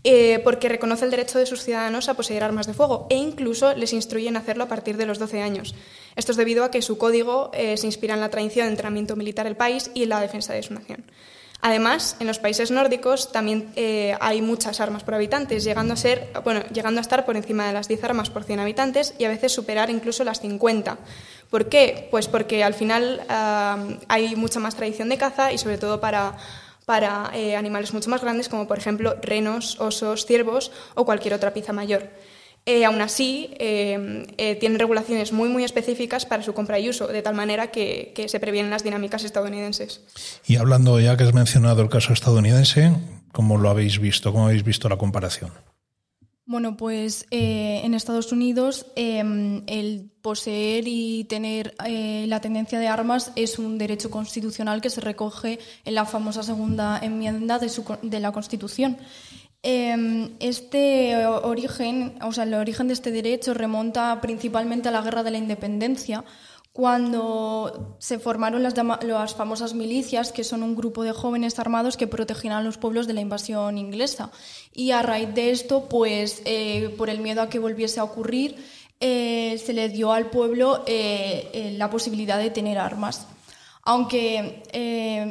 eh, 0.03 0.39
porque 0.43 0.67
reconoce 0.67 1.05
el 1.05 1.11
derecho 1.11 1.37
de 1.37 1.45
sus 1.45 1.63
ciudadanos 1.63 2.09
a 2.09 2.15
poseer 2.15 2.43
armas 2.43 2.65
de 2.65 2.73
fuego 2.73 3.05
e 3.11 3.17
incluso 3.17 3.75
les 3.75 3.93
instruyen 3.93 4.35
a 4.35 4.39
hacerlo 4.39 4.63
a 4.63 4.67
partir 4.67 4.97
de 4.97 5.05
los 5.05 5.19
12 5.19 5.43
años. 5.43 5.75
Esto 6.15 6.31
es 6.31 6.37
debido 6.37 6.63
a 6.63 6.71
que 6.71 6.81
su 6.81 6.97
código 6.97 7.51
se 7.53 7.85
inspira 7.85 8.13
en 8.13 8.21
la 8.21 8.29
tradición 8.29 8.67
de 8.67 8.71
entrenamiento 8.71 9.15
militar 9.15 9.45
del 9.45 9.55
país 9.55 9.91
y 9.93 10.03
en 10.03 10.09
la 10.09 10.21
defensa 10.21 10.53
de 10.53 10.63
su 10.63 10.73
nación. 10.73 11.05
Además, 11.61 12.15
en 12.19 12.27
los 12.27 12.37
países 12.37 12.69
nórdicos 12.69 13.31
también 13.31 13.73
hay 14.19 14.41
muchas 14.41 14.79
armas 14.79 15.03
por 15.03 15.15
habitantes, 15.15 15.63
llegando 15.63 15.93
a, 15.93 15.97
ser, 15.97 16.29
bueno, 16.43 16.61
llegando 16.71 16.99
a 16.99 17.01
estar 17.01 17.25
por 17.25 17.37
encima 17.37 17.65
de 17.65 17.73
las 17.73 17.87
10 17.87 18.03
armas 18.03 18.29
por 18.29 18.43
100 18.43 18.59
habitantes 18.59 19.15
y 19.17 19.23
a 19.23 19.29
veces 19.29 19.51
superar 19.51 19.89
incluso 19.89 20.23
las 20.23 20.41
50. 20.41 20.97
¿Por 21.49 21.69
qué? 21.69 22.07
Pues 22.11 22.27
porque 22.27 22.63
al 22.63 22.73
final 22.73 23.25
hay 24.07 24.35
mucha 24.35 24.59
más 24.59 24.75
tradición 24.75 25.09
de 25.09 25.17
caza 25.17 25.51
y 25.51 25.57
sobre 25.57 25.77
todo 25.77 25.99
para, 25.99 26.37
para 26.85 27.31
eh, 27.33 27.55
animales 27.55 27.93
mucho 27.93 28.09
más 28.09 28.21
grandes 28.21 28.49
como 28.49 28.67
por 28.67 28.77
ejemplo 28.77 29.15
renos, 29.21 29.79
osos, 29.79 30.25
ciervos 30.25 30.71
o 30.93 31.05
cualquier 31.05 31.33
otra 31.33 31.53
pieza 31.53 31.73
mayor. 31.73 32.09
Eh, 32.65 32.83
aún 32.83 32.99
así, 33.01 33.51
eh, 33.59 34.57
tienen 34.59 34.79
regulaciones 34.79 35.31
muy, 35.31 35.49
muy 35.49 35.63
específicas 35.63 36.25
para 36.25 36.41
su 36.41 36.53
compra 36.53 36.79
y 36.79 36.89
uso, 36.89 37.07
de 37.07 37.21
tal 37.21 37.35
manera 37.35 37.69
que, 37.69 38.11
que, 38.15 38.27
se 38.27 38.39
previenen 38.39 38.71
las 38.71 38.83
dinámicas 38.83 39.23
estadounidenses. 39.23 40.01
Y 40.47 40.55
hablando, 40.55 40.99
ya 40.99 41.15
que 41.15 41.25
has 41.25 41.33
mencionado 41.33 41.83
el 41.83 41.89
caso 41.89 42.11
estadounidense, 42.11 42.91
¿cómo 43.31 43.57
lo 43.57 43.69
habéis 43.69 43.99
visto? 43.99 44.31
¿Cómo 44.31 44.45
habéis 44.47 44.63
visto 44.63 44.89
la 44.89 44.97
comparación? 44.97 45.51
Bueno, 46.47 46.77
pues 46.77 47.25
eh, 47.31 47.81
en 47.83 47.95
Estados 47.95 48.31
Unidos 48.31 48.85
em, 48.95 49.63
el 49.65 50.11
poseer 50.21 50.83
y 50.87 51.23
tener 51.23 51.73
eh, 51.83 52.25
la 52.27 52.39
tendencia 52.39 52.77
de 52.77 52.87
armas 52.87 53.31
es 53.35 53.57
un 53.57 53.79
derecho 53.79 54.11
constitucional 54.11 54.79
que 54.79 54.91
se 54.91 55.01
recoge 55.01 55.57
en 55.85 55.95
la 55.95 56.05
famosa 56.05 56.43
segunda 56.43 56.99
enmienda 57.01 57.57
de, 57.57 57.71
de 58.03 58.19
la 58.19 58.31
Constitución. 58.31 58.97
Em, 59.67 60.35
este 60.39 61.25
origen, 61.25 62.19
o 62.21 62.31
sea, 62.31 62.43
el 62.43 62.53
origen 62.53 62.87
de 62.87 62.93
este 62.93 63.09
derecho 63.09 63.55
remonta 63.55 64.21
principalmente 64.21 64.89
a 64.89 64.91
la 64.91 65.01
Guerra 65.01 65.23
de 65.23 65.31
la 65.31 65.39
Independencia, 65.39 66.23
cuando 66.71 67.95
se 67.97 68.19
formaron 68.19 68.61
las, 68.61 68.75
las, 68.75 69.33
famosas 69.33 69.73
milicias, 69.73 70.31
que 70.31 70.43
son 70.43 70.61
un 70.61 70.75
grupo 70.75 71.01
de 71.01 71.13
jóvenes 71.13 71.57
armados 71.57 71.97
que 71.97 72.05
protegían 72.05 72.53
a 72.53 72.61
los 72.61 72.77
pueblos 72.77 73.07
de 73.07 73.13
la 73.13 73.21
invasión 73.21 73.79
inglesa. 73.79 74.29
Y 74.71 74.91
a 74.91 75.01
raíz 75.01 75.33
de 75.33 75.49
esto, 75.49 75.89
pues 75.89 76.43
eh, 76.45 76.93
por 76.95 77.09
el 77.09 77.19
miedo 77.19 77.41
a 77.41 77.49
que 77.49 77.57
volviese 77.57 77.99
a 77.99 78.03
ocurrir, 78.03 78.63
eh, 78.99 79.59
se 79.65 79.73
le 79.73 79.89
dio 79.89 80.13
al 80.13 80.29
pueblo 80.29 80.83
eh, 80.85 81.73
la 81.75 81.89
posibilidad 81.89 82.37
de 82.37 82.51
tener 82.51 82.77
armas. 82.77 83.25
Aunque 83.81 84.63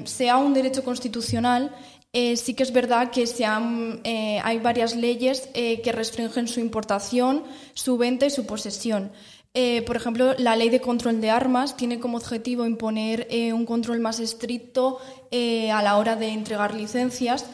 sea 0.06 0.36
un 0.38 0.54
derecho 0.54 0.82
constitucional, 0.82 1.74
sí 2.14 2.54
que 2.54 2.62
es 2.62 2.72
verdad 2.72 3.10
que 3.10 3.26
se 3.26 3.44
hay 3.44 4.58
varias 4.60 4.94
leyes 4.94 5.48
que 5.52 5.92
restringen 5.92 6.48
su 6.48 6.60
importación, 6.60 7.44
su 7.74 7.98
venta 7.98 8.26
y 8.26 8.30
su 8.30 8.46
posesión. 8.46 9.10
Eh, 9.56 9.82
por 9.82 9.94
ejemplo, 9.94 10.34
la 10.36 10.56
ley 10.56 10.68
de 10.68 10.80
control 10.80 11.20
de 11.20 11.30
armas 11.30 11.76
tiene 11.76 12.00
como 12.00 12.16
objetivo 12.16 12.66
imponer 12.66 13.28
eh, 13.30 13.52
un 13.52 13.66
control 13.66 14.00
más 14.00 14.18
estricto 14.18 14.98
eh, 15.30 15.70
a 15.70 15.80
la 15.80 15.96
hora 15.96 16.16
de 16.16 16.26
entregar 16.30 16.74
licencias 16.74 17.46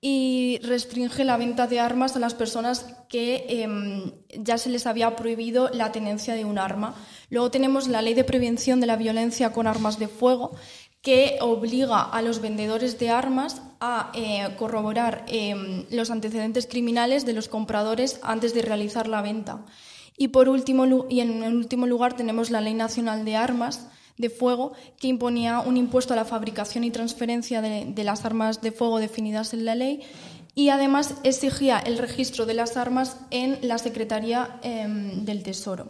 y 0.00 0.60
restringe 0.62 1.24
la 1.24 1.36
venta 1.36 1.66
de 1.66 1.80
armas 1.80 2.14
a 2.14 2.20
las 2.20 2.34
personas 2.34 2.86
que 3.08 3.44
em, 3.48 4.12
ya 4.38 4.56
se 4.56 4.70
les 4.70 4.86
había 4.86 5.16
prohibido 5.16 5.68
la 5.70 5.90
tenencia 5.90 6.34
de 6.34 6.44
un 6.44 6.58
arma. 6.58 6.94
Luego 7.28 7.50
tenemos 7.50 7.88
la 7.88 8.02
ley 8.02 8.14
de 8.14 8.22
prevención 8.22 8.78
de 8.78 8.86
la 8.86 8.94
violencia 8.94 9.52
con 9.52 9.66
armas 9.66 9.98
de 9.98 10.06
fuego 10.06 10.52
que 11.08 11.38
obliga 11.40 12.02
a 12.02 12.20
los 12.20 12.42
vendedores 12.42 12.98
de 12.98 13.08
armas 13.08 13.62
a 13.80 14.12
corroborar 14.58 15.24
em, 15.26 15.86
los 15.90 16.10
antecedentes 16.10 16.66
criminales 16.66 17.24
de 17.24 17.32
los 17.32 17.48
compradores 17.48 18.20
antes 18.22 18.52
de 18.52 18.60
realizar 18.60 19.08
la 19.08 19.22
venta. 19.22 19.64
Y, 20.18 20.28
por 20.28 20.50
último, 20.50 21.06
y 21.08 21.20
en 21.20 21.42
último 21.44 21.86
lugar 21.86 22.14
tenemos 22.14 22.50
la 22.50 22.60
Ley 22.60 22.74
Nacional 22.74 23.24
de 23.24 23.36
Armas 23.36 23.88
de 24.18 24.28
Fuego, 24.28 24.74
que 25.00 25.08
imponía 25.08 25.60
un 25.60 25.78
impuesto 25.78 26.12
a 26.12 26.16
la 26.16 26.26
fabricación 26.26 26.84
y 26.84 26.90
transferencia 26.90 27.62
de, 27.62 28.04
las 28.04 28.26
armas 28.26 28.60
de 28.60 28.70
fuego 28.70 28.98
definidas 28.98 29.54
en 29.54 29.64
la 29.64 29.74
ley 29.74 30.02
y 30.54 30.68
además 30.68 31.14
exigía 31.22 31.78
el 31.78 31.96
registro 31.96 32.44
de 32.44 32.52
las 32.52 32.76
armas 32.76 33.16
en 33.30 33.58
la 33.62 33.78
Secretaría 33.78 34.60
em, 34.62 35.24
del 35.24 35.42
Tesoro. 35.42 35.88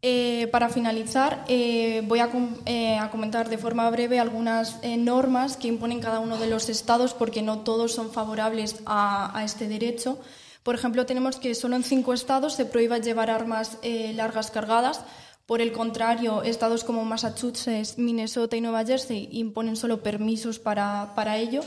Eh, 0.00 0.46
para 0.52 0.68
finalizar, 0.68 1.44
eh, 1.48 2.02
voy 2.06 2.20
eh, 2.66 2.98
a, 2.98 3.10
comentar 3.10 3.48
de 3.48 3.58
forma 3.58 3.90
breve 3.90 4.20
algunas 4.20 4.78
normas 4.96 5.56
que 5.56 5.66
imponen 5.66 6.00
cada 6.00 6.20
uno 6.20 6.38
de 6.38 6.46
los 6.46 6.68
estados, 6.68 7.14
porque 7.14 7.42
no 7.42 7.60
todos 7.60 7.94
son 7.94 8.12
favorables 8.12 8.76
a 8.86 9.42
este 9.44 9.66
derecho. 9.66 10.20
Por 10.62 10.76
ejemplo, 10.76 11.04
tenemos 11.06 11.36
que 11.36 11.54
solo 11.54 11.74
en 11.74 11.82
cinco 11.82 12.12
estados 12.12 12.54
se 12.54 12.64
prohíba 12.64 12.98
llevar 12.98 13.30
armas 13.30 13.78
largas 14.14 14.50
cargadas. 14.50 15.00
Por 15.46 15.62
el 15.62 15.72
contrario, 15.72 16.42
estados 16.42 16.84
como 16.84 17.04
Massachusetts, 17.04 17.96
Minnesota 17.96 18.56
y 18.56 18.60
Nueva 18.60 18.84
Jersey 18.84 19.28
imponen 19.32 19.76
solo 19.76 20.02
permisos 20.02 20.58
para, 20.58 21.38
ello. 21.38 21.62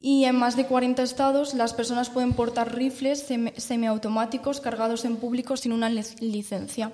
Y 0.00 0.24
en 0.24 0.36
más 0.36 0.56
de 0.56 0.66
40 0.66 1.02
estados 1.02 1.52
las 1.54 1.74
personas 1.74 2.08
pueden 2.08 2.34
portar 2.34 2.74
rifles 2.74 3.26
semiautomáticos 3.56 4.60
cargados 4.60 5.04
en 5.04 5.16
público 5.16 5.56
sin 5.56 5.72
una 5.72 5.90
licencia. 5.90 6.92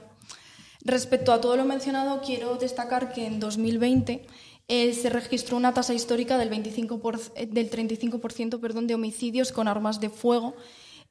Respecto 0.84 1.32
a 1.32 1.40
todo 1.40 1.56
lo 1.56 1.64
mencionado, 1.64 2.20
quiero 2.22 2.56
destacar 2.56 3.12
que 3.12 3.26
en 3.26 3.40
2020 3.40 4.26
eh, 4.68 4.92
se 4.94 5.10
registró 5.10 5.56
una 5.56 5.74
tasa 5.74 5.94
histórica 5.94 6.38
del, 6.38 6.48
25 6.48 7.00
del 7.48 7.70
35% 7.70 8.60
perdón, 8.60 8.86
de 8.86 8.94
homicidios 8.94 9.52
con 9.52 9.68
armas 9.68 10.00
de 10.00 10.10
fuego 10.10 10.54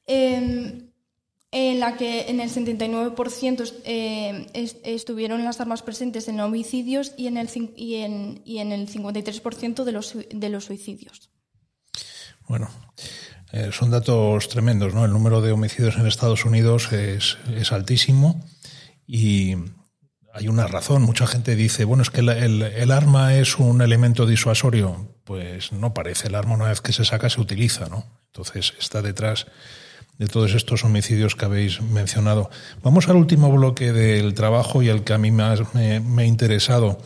Em, 0.06 0.88
en 1.54 1.80
la 1.80 1.98
que 1.98 2.30
en 2.30 2.40
el 2.40 2.48
79% 2.48 3.72
eh, 3.84 4.46
estuvieron 4.84 5.44
las 5.44 5.60
armas 5.60 5.82
presentes 5.82 6.26
en 6.28 6.40
homicidios 6.40 7.12
y 7.18 7.26
en 7.26 7.36
el, 7.36 7.48
y 7.76 7.96
en, 7.96 8.40
y 8.46 8.58
en 8.58 8.72
el 8.72 8.88
53% 8.88 9.84
de 9.84 9.92
los, 9.92 10.16
de 10.30 10.48
los 10.48 10.64
suicidios. 10.64 11.30
Bueno, 12.48 12.70
eh, 13.52 13.68
son 13.70 13.90
datos 13.90 14.48
tremendos, 14.48 14.94
¿no? 14.94 15.04
El 15.04 15.12
número 15.12 15.42
de 15.42 15.52
homicidios 15.52 15.96
en 15.96 16.06
Estados 16.06 16.46
Unidos 16.46 16.90
es 16.90 17.36
altísimo 17.70 18.42
y 19.06 19.56
hay 20.32 20.48
una 20.48 20.66
razón. 20.66 21.02
Mucha 21.02 21.26
gente 21.26 21.56
dice, 21.56 21.84
bueno, 21.84 22.02
es 22.02 22.10
que 22.10 22.20
el, 22.20 22.28
el, 22.28 22.90
arma 22.90 23.36
es 23.36 23.58
un 23.58 23.82
elemento 23.82 24.26
disuasorio. 24.26 25.08
Pues 25.24 25.72
no 25.72 25.94
parece. 25.94 26.28
El 26.28 26.34
arma 26.34 26.54
una 26.54 26.68
vez 26.68 26.80
que 26.80 26.92
se 26.92 27.04
saca 27.04 27.30
se 27.30 27.40
utiliza, 27.40 27.88
¿no? 27.88 28.04
Entonces 28.26 28.74
está 28.78 29.02
detrás 29.02 29.46
de 30.18 30.26
todos 30.26 30.54
estos 30.54 30.84
homicidios 30.84 31.34
que 31.34 31.44
habéis 31.44 31.80
mencionado. 31.80 32.50
Vamos 32.82 33.08
al 33.08 33.16
último 33.16 33.50
bloque 33.50 33.92
del 33.92 34.34
trabajo 34.34 34.82
y 34.82 34.88
al 34.88 35.04
que 35.04 35.12
a 35.12 35.18
mí 35.18 35.30
más 35.30 35.74
me, 35.74 35.96
ha 35.96 36.24
interesado, 36.24 36.98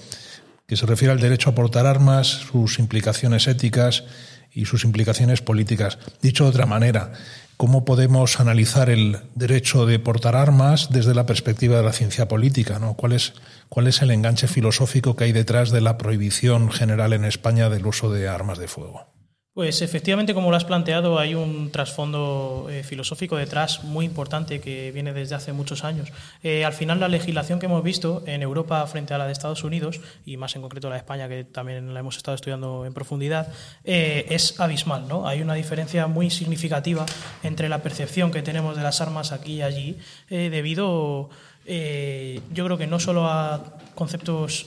que 0.67 0.77
se 0.77 0.87
refiere 0.87 1.13
al 1.13 1.21
derecho 1.21 1.51
a 1.51 1.55
portar 1.55 1.87
armas, 1.87 2.27
sus 2.27 2.79
implicaciones 2.79 3.47
éticas 3.47 4.05
y 4.53 4.67
sus 4.67 4.85
implicaciones 4.85 5.41
políticas. 5.41 5.99
Dicho 6.21 6.45
de 6.45 6.51
otra 6.51 6.67
manera, 6.67 7.13
¿cómo 7.57 7.85
podemos 7.85 8.41
analizar 8.41 8.91
el 8.91 9.19
derecho 9.35 9.87
de 9.87 9.99
portar 9.99 10.37
armas 10.37 10.89
desde 10.91 11.15
la 11.15 11.27
perspectiva 11.27 11.77
de 11.77 11.83
la 11.83 11.93
ciencia 11.93 12.29
política? 12.29 12.79
¿no? 12.79 12.95
¿Cuál, 12.95 13.13
es, 13.13 13.35
¿Cuál 13.69 13.87
es 13.87 14.03
el 14.03 14.11
enganche 14.11 14.49
filosófico 14.49 15.17
que 15.17 15.25
hay 15.25 15.33
detrás 15.33 15.71
de 15.71 15.81
la 15.81 15.99
prohibición 15.99 16.71
general 16.71 17.13
en 17.13 17.25
España 17.25 17.69
del 17.69 17.87
uso 17.87 18.11
de 18.11 18.29
armas 18.29 18.59
de 18.59 18.69
fuego? 18.69 19.16
Pues 19.57 19.81
efectivamente, 19.81 20.35
como 20.35 20.51
lo 20.51 20.59
has 20.59 20.67
planteado, 20.67 21.19
hay 21.19 21.35
un 21.35 21.71
trasfondo 21.73 22.67
eh, 22.69 22.83
filosófico 22.83 23.39
detrás 23.39 23.85
muy 23.85 24.05
importante 24.05 24.61
que 24.61 24.93
viene 24.93 25.15
desde 25.15 25.35
hace 25.35 25.55
muchos 25.55 25.83
años. 25.83 26.13
Eh, 26.43 26.67
al 26.67 26.75
final, 26.75 27.01
la 27.01 27.09
legislación 27.09 27.59
que 27.59 27.65
hemos 27.65 27.83
visto 27.83 28.23
en 28.27 28.43
Europa 28.43 28.87
frente 28.87 29.15
a 29.15 29.19
la 29.19 29.25
de 29.25 29.33
Estados 29.33 29.65
Unidos, 29.65 30.03
y 30.27 30.37
más 30.37 30.55
en 30.57 30.61
concreto 30.61 30.91
la 30.91 30.97
de 30.97 30.99
España, 30.99 31.27
que 31.27 31.45
también 31.45 31.95
la 31.95 32.01
hemos 32.01 32.19
estado 32.19 32.35
estudiando 32.35 32.85
en 32.85 32.93
profundidad, 32.93 33.51
eh, 33.83 34.27
es 34.29 34.61
abismal. 34.61 35.09
¿no? 35.09 35.27
Hay 35.27 35.41
una 35.41 35.55
diferencia 35.55 36.07
muy 36.07 36.29
significativa 36.29 37.07
entre 37.43 37.71
la 37.71 37.83
percepción 37.83 38.33
que 38.33 38.43
tenemos 38.43 38.77
de 38.77 38.83
las 38.83 39.01
armas 39.01 39.33
aquí 39.33 39.55
y 39.55 39.63
allí, 39.63 39.99
debido, 40.29 41.31
yo 41.65 42.65
creo 42.67 42.77
que 42.77 42.87
no 42.87 43.01
solo 43.01 43.27
a 43.27 43.65
conceptos 43.95 44.67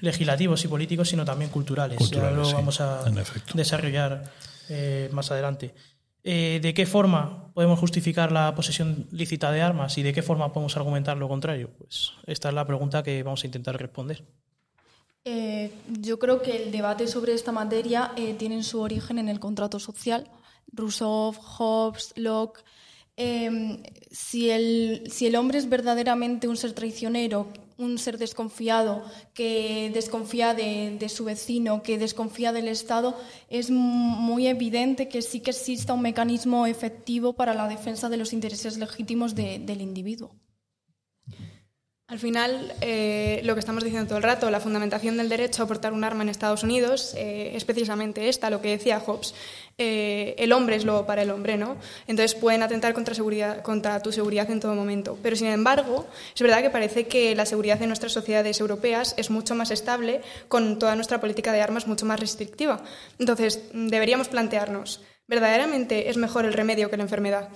legislativos 0.00 0.64
y 0.64 0.68
políticos, 0.68 1.08
sino 1.08 1.24
también 1.24 1.50
culturales. 1.50 2.10
ya 2.10 2.30
lo 2.30 2.50
vamos 2.52 2.80
a 2.80 3.04
desarrollar 3.54 4.24
eh, 4.68 5.08
más 5.12 5.30
adelante. 5.30 5.74
Eh, 6.22 6.58
¿De 6.62 6.72
qué 6.72 6.86
forma 6.86 7.52
podemos 7.52 7.78
justificar 7.78 8.32
la 8.32 8.54
posesión 8.54 9.06
lícita 9.10 9.52
de 9.52 9.60
armas 9.60 9.98
y 9.98 10.02
de 10.02 10.12
qué 10.12 10.22
forma 10.22 10.52
podemos 10.52 10.76
argumentar 10.76 11.16
lo 11.18 11.28
contrario? 11.28 11.70
Pues 11.76 12.12
esta 12.26 12.48
es 12.48 12.54
la 12.54 12.66
pregunta 12.66 13.02
que 13.02 13.22
vamos 13.22 13.42
a 13.44 13.46
intentar 13.46 13.78
responder. 13.78 14.24
Eh, 15.26 15.70
yo 16.00 16.18
creo 16.18 16.40
que 16.40 16.64
el 16.64 16.72
debate 16.72 17.06
sobre 17.08 17.34
esta 17.34 17.52
materia 17.52 18.12
tiene 18.38 18.62
su 18.62 18.80
origen 18.80 19.18
en 19.18 19.28
el 19.28 19.38
contrato 19.38 19.78
social. 19.78 20.30
Rousseau, 20.72 21.32
Hobbes, 21.32 22.14
Locke. 22.16 22.62
si, 24.10 24.50
el, 24.50 25.04
si 25.10 25.26
el 25.26 25.36
hombre 25.36 25.58
es 25.58 25.68
verdaderamente 25.68 26.48
un 26.48 26.56
ser 26.56 26.72
traicionero 26.72 27.48
un 27.78 27.98
ser 27.98 28.18
desconfiado, 28.18 29.02
que 29.32 29.90
desconfía 29.92 30.54
de, 30.54 31.08
su 31.08 31.24
vecino, 31.24 31.82
que 31.82 31.98
desconfía 31.98 32.52
del 32.52 32.68
Estado, 32.68 33.16
es 33.48 33.70
muy 33.70 34.46
evidente 34.46 35.08
que 35.08 35.22
sí 35.22 35.40
que 35.40 35.50
exista 35.50 35.92
un 35.92 36.02
mecanismo 36.02 36.66
efectivo 36.66 37.32
para 37.32 37.54
la 37.54 37.68
defensa 37.68 38.08
de 38.08 38.16
los 38.16 38.32
intereses 38.32 38.76
legítimos 38.76 39.34
del 39.34 39.80
individuo. 39.80 40.34
Al 42.14 42.20
final, 42.20 42.72
eh, 42.80 43.40
lo 43.42 43.54
que 43.54 43.58
estamos 43.58 43.82
diciendo 43.82 44.06
todo 44.06 44.18
el 44.18 44.22
rato, 44.22 44.48
la 44.48 44.60
fundamentación 44.60 45.16
del 45.16 45.28
derecho 45.28 45.64
a 45.64 45.66
portar 45.66 45.92
un 45.92 46.04
arma 46.04 46.22
en 46.22 46.28
Estados 46.28 46.62
Unidos 46.62 47.12
eh, 47.16 47.50
es 47.56 47.64
precisamente 47.64 48.28
esta, 48.28 48.50
lo 48.50 48.60
que 48.60 48.68
decía 48.68 49.00
Hobbes. 49.00 49.34
Eh, 49.78 50.36
el 50.38 50.52
hombre 50.52 50.76
es 50.76 50.84
lo 50.84 51.06
para 51.06 51.22
el 51.22 51.30
hombre, 51.32 51.56
¿no? 51.56 51.76
Entonces 52.06 52.36
pueden 52.36 52.62
atentar 52.62 52.94
contra, 52.94 53.64
contra 53.64 54.00
tu 54.00 54.12
seguridad 54.12 54.48
en 54.48 54.60
todo 54.60 54.76
momento. 54.76 55.18
Pero 55.24 55.34
sin 55.34 55.48
embargo, 55.48 56.06
es 56.32 56.40
verdad 56.40 56.62
que 56.62 56.70
parece 56.70 57.08
que 57.08 57.34
la 57.34 57.46
seguridad 57.46 57.82
en 57.82 57.88
nuestras 57.88 58.12
sociedades 58.12 58.60
europeas 58.60 59.14
es 59.16 59.30
mucho 59.30 59.56
más 59.56 59.72
estable, 59.72 60.20
con 60.46 60.78
toda 60.78 60.94
nuestra 60.94 61.20
política 61.20 61.50
de 61.50 61.62
armas 61.62 61.88
mucho 61.88 62.06
más 62.06 62.20
restrictiva. 62.20 62.84
Entonces, 63.18 63.60
deberíamos 63.72 64.28
plantearnos, 64.28 65.02
¿verdaderamente 65.26 66.08
es 66.08 66.16
mejor 66.16 66.44
el 66.44 66.52
remedio 66.52 66.90
que 66.90 66.96
la 66.96 67.02
enfermedad? 67.02 67.48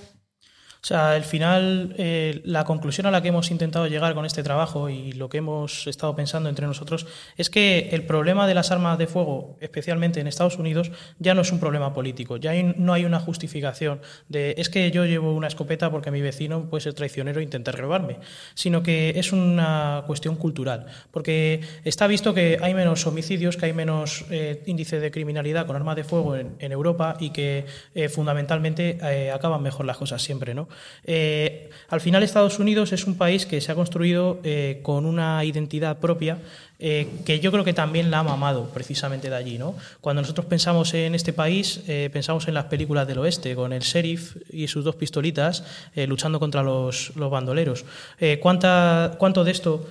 O 0.80 0.86
sea, 0.86 1.10
al 1.12 1.24
final, 1.24 1.94
eh, 1.98 2.40
la 2.44 2.64
conclusión 2.64 3.06
a 3.06 3.10
la 3.10 3.20
que 3.20 3.28
hemos 3.28 3.50
intentado 3.50 3.88
llegar 3.88 4.14
con 4.14 4.24
este 4.24 4.44
trabajo 4.44 4.88
y 4.88 5.12
lo 5.12 5.28
que 5.28 5.38
hemos 5.38 5.88
estado 5.88 6.14
pensando 6.14 6.48
entre 6.48 6.66
nosotros 6.66 7.06
es 7.36 7.50
que 7.50 7.88
el 7.90 8.04
problema 8.04 8.46
de 8.46 8.54
las 8.54 8.70
armas 8.70 8.96
de 8.96 9.08
fuego, 9.08 9.56
especialmente 9.60 10.20
en 10.20 10.28
Estados 10.28 10.56
Unidos, 10.56 10.92
ya 11.18 11.34
no 11.34 11.40
es 11.40 11.50
un 11.50 11.58
problema 11.58 11.92
político, 11.92 12.36
ya 12.36 12.52
no 12.62 12.92
hay 12.92 13.04
una 13.04 13.18
justificación 13.18 14.00
de 14.28 14.54
es 14.56 14.70
que 14.70 14.92
yo 14.92 15.04
llevo 15.04 15.34
una 15.34 15.48
escopeta 15.48 15.90
porque 15.90 16.12
mi 16.12 16.20
vecino 16.20 16.70
puede 16.70 16.82
ser 16.82 16.94
traicionero 16.94 17.40
e 17.40 17.42
intentar 17.42 17.76
robarme, 17.76 18.18
sino 18.54 18.82
que 18.82 19.14
es 19.16 19.32
una 19.32 20.04
cuestión 20.06 20.36
cultural, 20.36 20.86
porque 21.10 21.60
está 21.84 22.06
visto 22.06 22.34
que 22.34 22.58
hay 22.62 22.74
menos 22.74 23.04
homicidios, 23.06 23.56
que 23.56 23.66
hay 23.66 23.72
menos 23.72 24.26
eh, 24.30 24.62
índice 24.66 25.00
de 25.00 25.10
criminalidad 25.10 25.66
con 25.66 25.74
armas 25.74 25.96
de 25.96 26.04
fuego 26.04 26.36
en, 26.36 26.68
Europa 26.68 27.16
y 27.18 27.30
que 27.30 27.64
eh, 27.94 28.08
fundamentalmente 28.10 28.98
acaban 29.32 29.62
mejor 29.62 29.86
las 29.86 29.96
cosas 29.96 30.22
siempre, 30.22 30.54
¿no? 30.54 30.67
Eh, 31.04 31.70
al 31.88 32.00
final 32.00 32.22
Estados 32.22 32.58
Unidos 32.58 32.92
es 32.92 33.06
un 33.06 33.16
país 33.16 33.46
que 33.46 33.60
se 33.60 33.72
ha 33.72 33.74
construido 33.74 34.40
eh, 34.44 34.80
con 34.82 35.06
una 35.06 35.42
identidad 35.44 35.98
propia 35.98 36.38
eh, 36.80 37.08
que 37.24 37.40
yo 37.40 37.50
creo 37.50 37.64
que 37.64 37.72
también 37.72 38.10
la 38.10 38.20
ha 38.20 38.22
mamado 38.22 38.68
precisamente 38.68 39.30
de 39.30 39.36
allí. 39.36 39.58
¿no? 39.58 39.74
Cuando 40.00 40.22
nosotros 40.22 40.46
pensamos 40.46 40.92
en 40.94 41.14
este 41.14 41.32
país, 41.32 41.80
pensamos 42.12 42.46
en 42.46 42.54
las 42.54 42.66
películas 42.66 43.08
del 43.08 43.18
oeste, 43.18 43.56
con 43.56 43.72
el 43.72 43.80
sheriff 43.80 44.36
y 44.50 44.68
sus 44.68 44.84
dos 44.84 44.94
pistolitas 44.94 45.64
luchando 45.96 46.38
contra 46.38 46.62
los, 46.62 47.16
los 47.16 47.30
bandoleros. 47.30 47.84
¿cuánta, 48.40 49.16
¿Cuánto 49.18 49.42
de 49.42 49.50
esto 49.50 49.88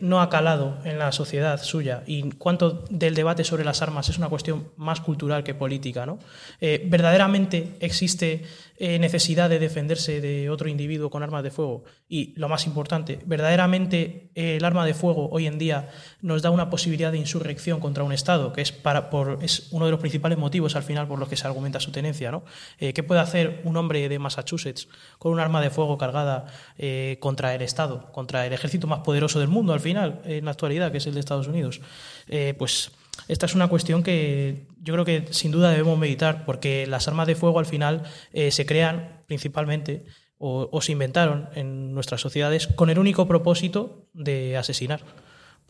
no 0.00 0.20
ha 0.20 0.30
calado 0.30 0.78
en 0.84 0.98
la 0.98 1.10
sociedad 1.10 1.60
suya? 1.60 2.04
¿Y 2.06 2.30
cuánto 2.32 2.84
del 2.88 3.16
debate 3.16 3.42
sobre 3.42 3.64
las 3.64 3.82
armas 3.82 4.08
es 4.08 4.18
una 4.18 4.28
cuestión 4.28 4.68
más 4.76 5.00
cultural 5.00 5.42
que 5.42 5.54
política? 5.54 6.06
¿no? 6.06 6.20
¿Verdaderamente 6.60 7.74
existe 7.80 8.44
necesidad 8.82 9.48
de 9.48 9.60
defenderse 9.60 10.20
de 10.20 10.50
otro 10.50 10.68
individuo 10.68 11.08
con 11.08 11.22
armas 11.22 11.44
de 11.44 11.50
fuego? 11.50 11.84
Y 12.08 12.34
lo 12.36 12.48
más 12.48 12.66
importante, 12.66 13.20
¿verdaderamente 13.26 14.30
el 14.34 14.64
arma 14.64 14.84
de 14.84 14.92
fuego 14.94 15.28
hoy 15.30 15.46
en 15.46 15.58
día 15.58 15.88
nos 16.20 16.42
da 16.42 16.50
una 16.50 16.68
posibilidad 16.68 17.12
de 17.12 17.18
insurrección 17.18 17.80
contra 17.80 18.04
un 18.04 18.12
Estado, 18.12 18.52
que 18.52 18.60
es, 18.60 18.72
para, 18.72 19.10
por, 19.10 19.38
es 19.42 19.68
uno 19.70 19.84
de 19.84 19.90
los 19.90 20.00
principales 20.00 20.38
motivos 20.38 20.76
al 20.76 20.82
final 20.82 21.06
por 21.06 21.18
los 21.18 21.28
que 21.28 21.36
se 21.36 21.46
argumenta 21.46 21.80
su 21.80 21.92
tenencia. 21.92 22.30
¿no? 22.30 22.42
Eh, 22.78 22.92
¿Qué 22.92 23.02
puede 23.02 23.20
hacer 23.20 23.60
un 23.64 23.76
hombre 23.76 24.08
de 24.08 24.18
Massachusetts 24.18 24.88
con 25.18 25.32
un 25.32 25.40
arma 25.40 25.60
de 25.60 25.70
fuego 25.70 25.98
cargada 25.98 26.46
eh, 26.78 27.18
contra 27.20 27.54
el 27.54 27.62
Estado, 27.62 28.10
contra 28.12 28.46
el 28.46 28.52
ejército 28.52 28.86
más 28.86 29.00
poderoso 29.00 29.38
del 29.40 29.48
mundo 29.48 29.72
al 29.72 29.80
final, 29.80 30.20
en 30.24 30.44
la 30.44 30.50
actualidad, 30.50 30.92
que 30.92 30.98
es 30.98 31.06
el 31.06 31.14
de 31.14 31.20
Estados 31.20 31.46
Unidos? 31.46 31.80
Eh, 32.28 32.54
pues 32.58 32.90
esta 33.28 33.46
es 33.46 33.54
una 33.54 33.68
cuestión 33.68 34.02
que 34.02 34.66
yo 34.80 34.94
creo 34.94 35.04
que 35.04 35.26
sin 35.32 35.52
duda 35.52 35.70
debemos 35.70 35.98
meditar, 35.98 36.44
porque 36.44 36.86
las 36.86 37.08
armas 37.08 37.26
de 37.26 37.34
fuego 37.34 37.58
al 37.58 37.66
final 37.66 38.02
se 38.32 38.66
crean 38.66 39.22
principalmente 39.26 40.04
o, 40.38 40.68
o, 40.72 40.80
se 40.80 40.92
inventaron 40.92 41.48
en 41.54 41.94
nuestras 41.94 42.20
sociedades 42.20 42.66
con 42.66 42.90
el 42.90 42.98
único 42.98 43.28
propósito 43.28 44.08
de 44.12 44.56
asesinar 44.56 45.02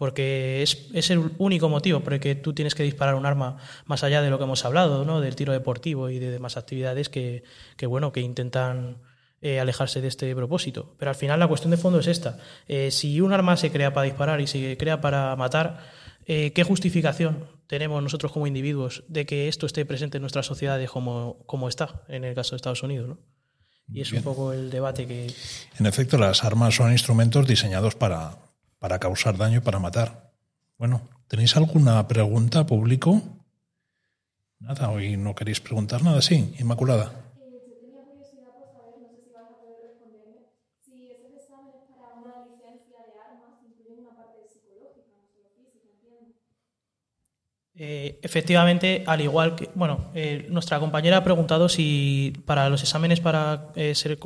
porque 0.03 0.63
es, 0.63 0.89
es, 0.95 1.11
el 1.11 1.31
único 1.39 1.69
motivo 1.69 2.01
por 2.01 2.15
el 2.15 2.19
que 2.19 2.35
tú 2.35 2.53
tienes 2.55 2.75
que 2.75 2.83
disparar 2.83 3.15
un 3.15 3.25
arma 3.25 3.59
más 3.85 4.03
allá 4.03 4.21
de 4.21 4.31
lo 4.31 4.39
que 4.39 4.43
hemos 4.43 4.65
hablado, 4.65 5.05
¿no? 5.05 5.21
del 5.21 5.37
tiro 5.37 5.53
deportivo 5.53 6.11
y 6.11 6.19
de 6.19 6.33
demás 6.33 6.57
actividades 6.57 7.09
que, 7.09 7.45
que 7.77 7.87
bueno, 7.87 8.11
que 8.11 8.21
intentan 8.21 8.99
eh, 9.41 9.61
alejarse 9.61 10.01
de 10.01 10.09
este 10.09 10.35
propósito. 10.35 10.97
Pero 10.99 11.11
al 11.11 11.15
final 11.15 11.39
la 11.39 11.47
cuestión 11.47 11.71
de 11.71 11.77
fondo 11.77 12.01
es 12.01 12.09
esta. 12.09 12.39
Eh, 12.67 12.91
si 12.91 13.21
un 13.21 13.33
arma 13.33 13.57
se 13.57 13.71
crea 13.71 13.93
para 13.93 14.05
disparar 14.05 14.41
y 14.41 14.49
se 14.49 14.77
crea 14.77 15.01
para 15.01 15.37
matar, 15.37 15.85
eh, 16.27 16.53
¿qué 16.53 16.65
justificación 16.65 17.47
tenemos 17.67 18.03
nosotros 18.03 18.33
como 18.33 18.47
individuos 18.47 19.05
de 19.09 19.27
que 19.27 19.49
esto 19.49 19.67
esté 19.67 19.85
presente 19.85 20.19
en 20.19 20.23
nuestras 20.23 20.47
sociedades 20.47 20.91
como, 20.91 21.39
como 21.47 21.69
está 21.69 22.03
en 22.09 22.25
el 22.25 22.35
caso 22.35 22.51
de 22.51 22.57
Estados 22.57 22.83
Unidos? 22.83 23.09
¿no? 23.09 23.19
Y 23.93 24.01
es 24.01 24.13
un 24.13 24.23
poco 24.23 24.53
el 24.53 24.71
debate 24.71 25.07
que... 25.07 25.33
En 25.79 25.87
efecto, 25.87 26.17
las 26.19 26.45
armas 26.45 26.75
son 26.75 26.93
instrumentos 26.93 27.47
diseñados 27.47 27.95
para, 27.95 28.37
para 28.79 28.99
causar 28.99 29.37
daño 29.37 29.59
y 29.59 29.61
para 29.61 29.79
matar. 29.79 30.33
Bueno, 30.79 31.09
¿tenéis 31.29 31.57
alguna 31.57 32.07
pregunta, 32.09 32.67
público? 32.67 33.23
Nada, 34.59 34.91
hoy 34.91 35.17
no 35.17 35.35
queréis 35.35 35.61
preguntar 35.61 36.03
nada, 36.03 36.23
sí, 36.23 36.55
Inmaculada. 36.59 37.32
Eh, 47.85 48.21
efectivamente, 48.23 49.03
al 49.09 49.23
igual 49.23 49.57
que, 49.57 49.69
bueno, 49.75 50.13
eh, 50.15 50.47
nuestra 50.51 50.79
compañera 50.79 51.17
ha 51.17 51.25
preguntado 51.25 51.69
si 51.69 52.33
para 52.47 52.69
los 52.69 52.81
exámenes 52.85 53.19
para 53.19 53.73
eh, 53.75 53.97
ser 53.97 54.21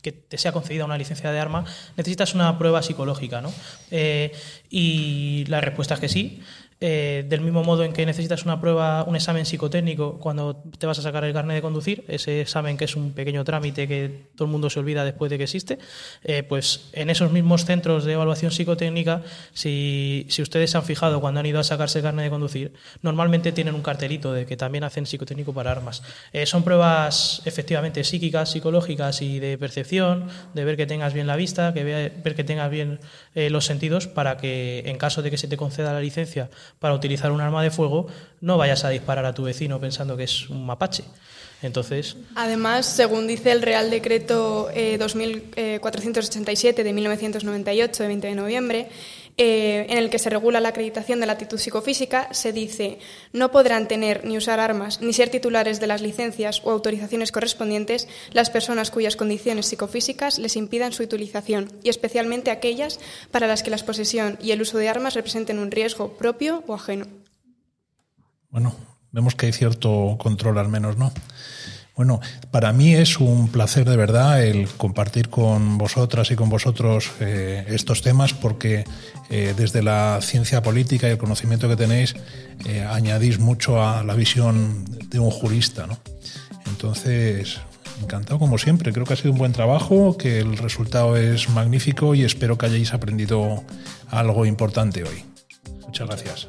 que 0.00 0.12
te 0.12 0.38
sea 0.38 0.50
concedida 0.50 0.86
una 0.86 0.96
licencia 0.96 1.30
de 1.32 1.38
arma 1.38 1.66
necesitas 1.98 2.34
una 2.34 2.56
prueba 2.56 2.80
psicológica, 2.80 3.42
¿no? 3.42 3.52
y 4.70 5.44
la 5.48 5.60
respuesta 5.60 5.92
es 5.92 6.00
que 6.00 6.08
sí. 6.08 6.40
Eh, 6.82 7.26
del 7.28 7.42
mismo 7.42 7.62
modo 7.62 7.84
en 7.84 7.92
que 7.92 8.06
necesitas 8.06 8.46
una 8.46 8.58
prueba, 8.58 9.04
un 9.04 9.14
examen 9.14 9.44
psicotécnico 9.44 10.18
cuando 10.18 10.56
te 10.78 10.86
vas 10.86 10.98
a 10.98 11.02
sacar 11.02 11.24
el 11.24 11.34
carnet 11.34 11.56
de 11.56 11.60
conducir, 11.60 12.06
ese 12.08 12.40
examen 12.40 12.78
que 12.78 12.86
es 12.86 12.96
un 12.96 13.12
pequeño 13.12 13.44
trámite 13.44 13.86
que 13.86 14.28
todo 14.34 14.46
el 14.46 14.50
mundo 14.50 14.70
se 14.70 14.80
olvida 14.80 15.04
después 15.04 15.30
de 15.30 15.36
que 15.36 15.44
existe, 15.44 15.78
eh, 16.24 16.42
pues 16.42 16.88
en 16.94 17.10
esos 17.10 17.32
mismos 17.32 17.66
centros 17.66 18.06
de 18.06 18.14
evaluación 18.14 18.50
psicotécnica, 18.50 19.20
si, 19.52 20.24
si, 20.30 20.40
ustedes 20.40 20.70
se 20.70 20.78
han 20.78 20.84
fijado 20.84 21.20
cuando 21.20 21.40
han 21.40 21.44
ido 21.44 21.60
a 21.60 21.64
sacarse 21.64 21.98
el 21.98 22.04
carnet 22.04 22.24
de 22.24 22.30
conducir, 22.30 22.72
normalmente 23.02 23.52
tienen 23.52 23.74
un 23.74 23.82
cartelito 23.82 24.32
de 24.32 24.46
que 24.46 24.56
también 24.56 24.82
hacen 24.82 25.04
psicotécnico 25.04 25.52
para 25.52 25.72
armas. 25.72 26.02
Eh, 26.32 26.46
son 26.46 26.64
pruebas 26.64 27.42
efectivamente 27.44 28.04
psíquicas, 28.04 28.52
psicológicas 28.52 29.20
y 29.20 29.38
de 29.38 29.58
percepción, 29.58 30.28
de 30.54 30.64
ver 30.64 30.78
que 30.78 30.86
tengas 30.86 31.12
bien 31.12 31.26
la 31.26 31.36
vista, 31.36 31.74
que 31.74 31.84
ver 31.84 32.34
que 32.34 32.44
tengas 32.44 32.70
bien 32.70 33.00
los 33.34 33.66
sentidos, 33.66 34.06
para 34.06 34.38
que 34.38 34.82
en 34.86 34.96
caso 34.96 35.20
de 35.20 35.30
que 35.30 35.36
se 35.36 35.46
te 35.46 35.58
conceda 35.58 35.92
la 35.92 36.00
licencia, 36.00 36.48
para 36.78 36.94
utilizar 36.94 37.32
un 37.32 37.40
arma 37.40 37.62
de 37.62 37.70
fuego, 37.70 38.06
no 38.40 38.56
vayas 38.56 38.84
a 38.84 38.90
disparar 38.90 39.24
a 39.24 39.34
tu 39.34 39.42
vecino 39.42 39.80
pensando 39.80 40.16
que 40.16 40.24
es 40.24 40.48
un 40.48 40.64
mapache. 40.66 41.04
Entonces. 41.62 42.16
Además, 42.36 42.86
según 42.86 43.26
dice 43.26 43.52
el 43.52 43.60
Real 43.60 43.90
Decreto 43.90 44.70
2487 44.98 46.80
eh, 46.80 46.84
de 46.84 46.92
1998, 46.92 48.02
de 48.02 48.08
20 48.08 48.26
de 48.28 48.34
noviembre, 48.34 48.88
eh, 49.36 49.86
en 49.88 49.98
el 49.98 50.10
que 50.10 50.18
se 50.18 50.30
regula 50.30 50.60
la 50.60 50.68
acreditación 50.70 51.20
de 51.20 51.26
la 51.26 51.32
actitud 51.32 51.58
psicofísica, 51.58 52.32
se 52.32 52.52
dice 52.52 52.98
no 53.32 53.50
podrán 53.50 53.88
tener 53.88 54.24
ni 54.24 54.36
usar 54.36 54.60
armas 54.60 55.00
ni 55.00 55.12
ser 55.12 55.30
titulares 55.30 55.80
de 55.80 55.86
las 55.86 56.00
licencias 56.00 56.62
o 56.64 56.70
autorizaciones 56.70 57.32
correspondientes 57.32 58.08
las 58.32 58.50
personas 58.50 58.90
cuyas 58.90 59.16
condiciones 59.16 59.66
psicofísicas 59.66 60.38
les 60.38 60.56
impidan 60.56 60.92
su 60.92 61.02
utilización, 61.02 61.72
y 61.82 61.88
especialmente 61.88 62.50
aquellas 62.50 63.00
para 63.30 63.46
las 63.46 63.62
que 63.62 63.70
la 63.70 63.78
posesión 63.78 64.38
y 64.42 64.52
el 64.52 64.62
uso 64.62 64.78
de 64.78 64.88
armas 64.88 65.14
representen 65.14 65.58
un 65.58 65.70
riesgo 65.70 66.12
propio 66.12 66.62
o 66.66 66.74
ajeno. 66.74 67.06
Bueno, 68.50 68.74
vemos 69.12 69.34
que 69.34 69.46
hay 69.46 69.52
cierto 69.52 70.16
control 70.18 70.58
al 70.58 70.68
menos, 70.68 70.96
¿no? 70.96 71.12
Bueno, 72.00 72.18
para 72.50 72.72
mí 72.72 72.94
es 72.94 73.20
un 73.20 73.48
placer 73.48 73.86
de 73.86 73.94
verdad 73.94 74.42
el 74.42 74.68
compartir 74.68 75.28
con 75.28 75.76
vosotras 75.76 76.30
y 76.30 76.34
con 76.34 76.48
vosotros 76.48 77.10
eh, 77.20 77.66
estos 77.68 78.00
temas 78.00 78.32
porque 78.32 78.84
eh, 79.28 79.52
desde 79.54 79.82
la 79.82 80.18
ciencia 80.22 80.62
política 80.62 81.08
y 81.08 81.10
el 81.10 81.18
conocimiento 81.18 81.68
que 81.68 81.76
tenéis 81.76 82.14
eh, 82.64 82.86
añadís 82.88 83.38
mucho 83.38 83.84
a 83.84 84.02
la 84.02 84.14
visión 84.14 84.82
de 85.10 85.18
un 85.18 85.30
jurista. 85.30 85.86
¿no? 85.86 85.98
Entonces, 86.68 87.60
encantado 88.02 88.38
como 88.38 88.56
siempre. 88.56 88.94
Creo 88.94 89.04
que 89.04 89.12
ha 89.12 89.16
sido 89.16 89.32
un 89.32 89.38
buen 89.38 89.52
trabajo, 89.52 90.16
que 90.16 90.38
el 90.38 90.56
resultado 90.56 91.18
es 91.18 91.50
magnífico 91.50 92.14
y 92.14 92.24
espero 92.24 92.56
que 92.56 92.64
hayáis 92.64 92.94
aprendido 92.94 93.62
algo 94.08 94.46
importante 94.46 95.02
hoy. 95.02 95.22
Muchas 95.84 96.08
gracias. 96.08 96.48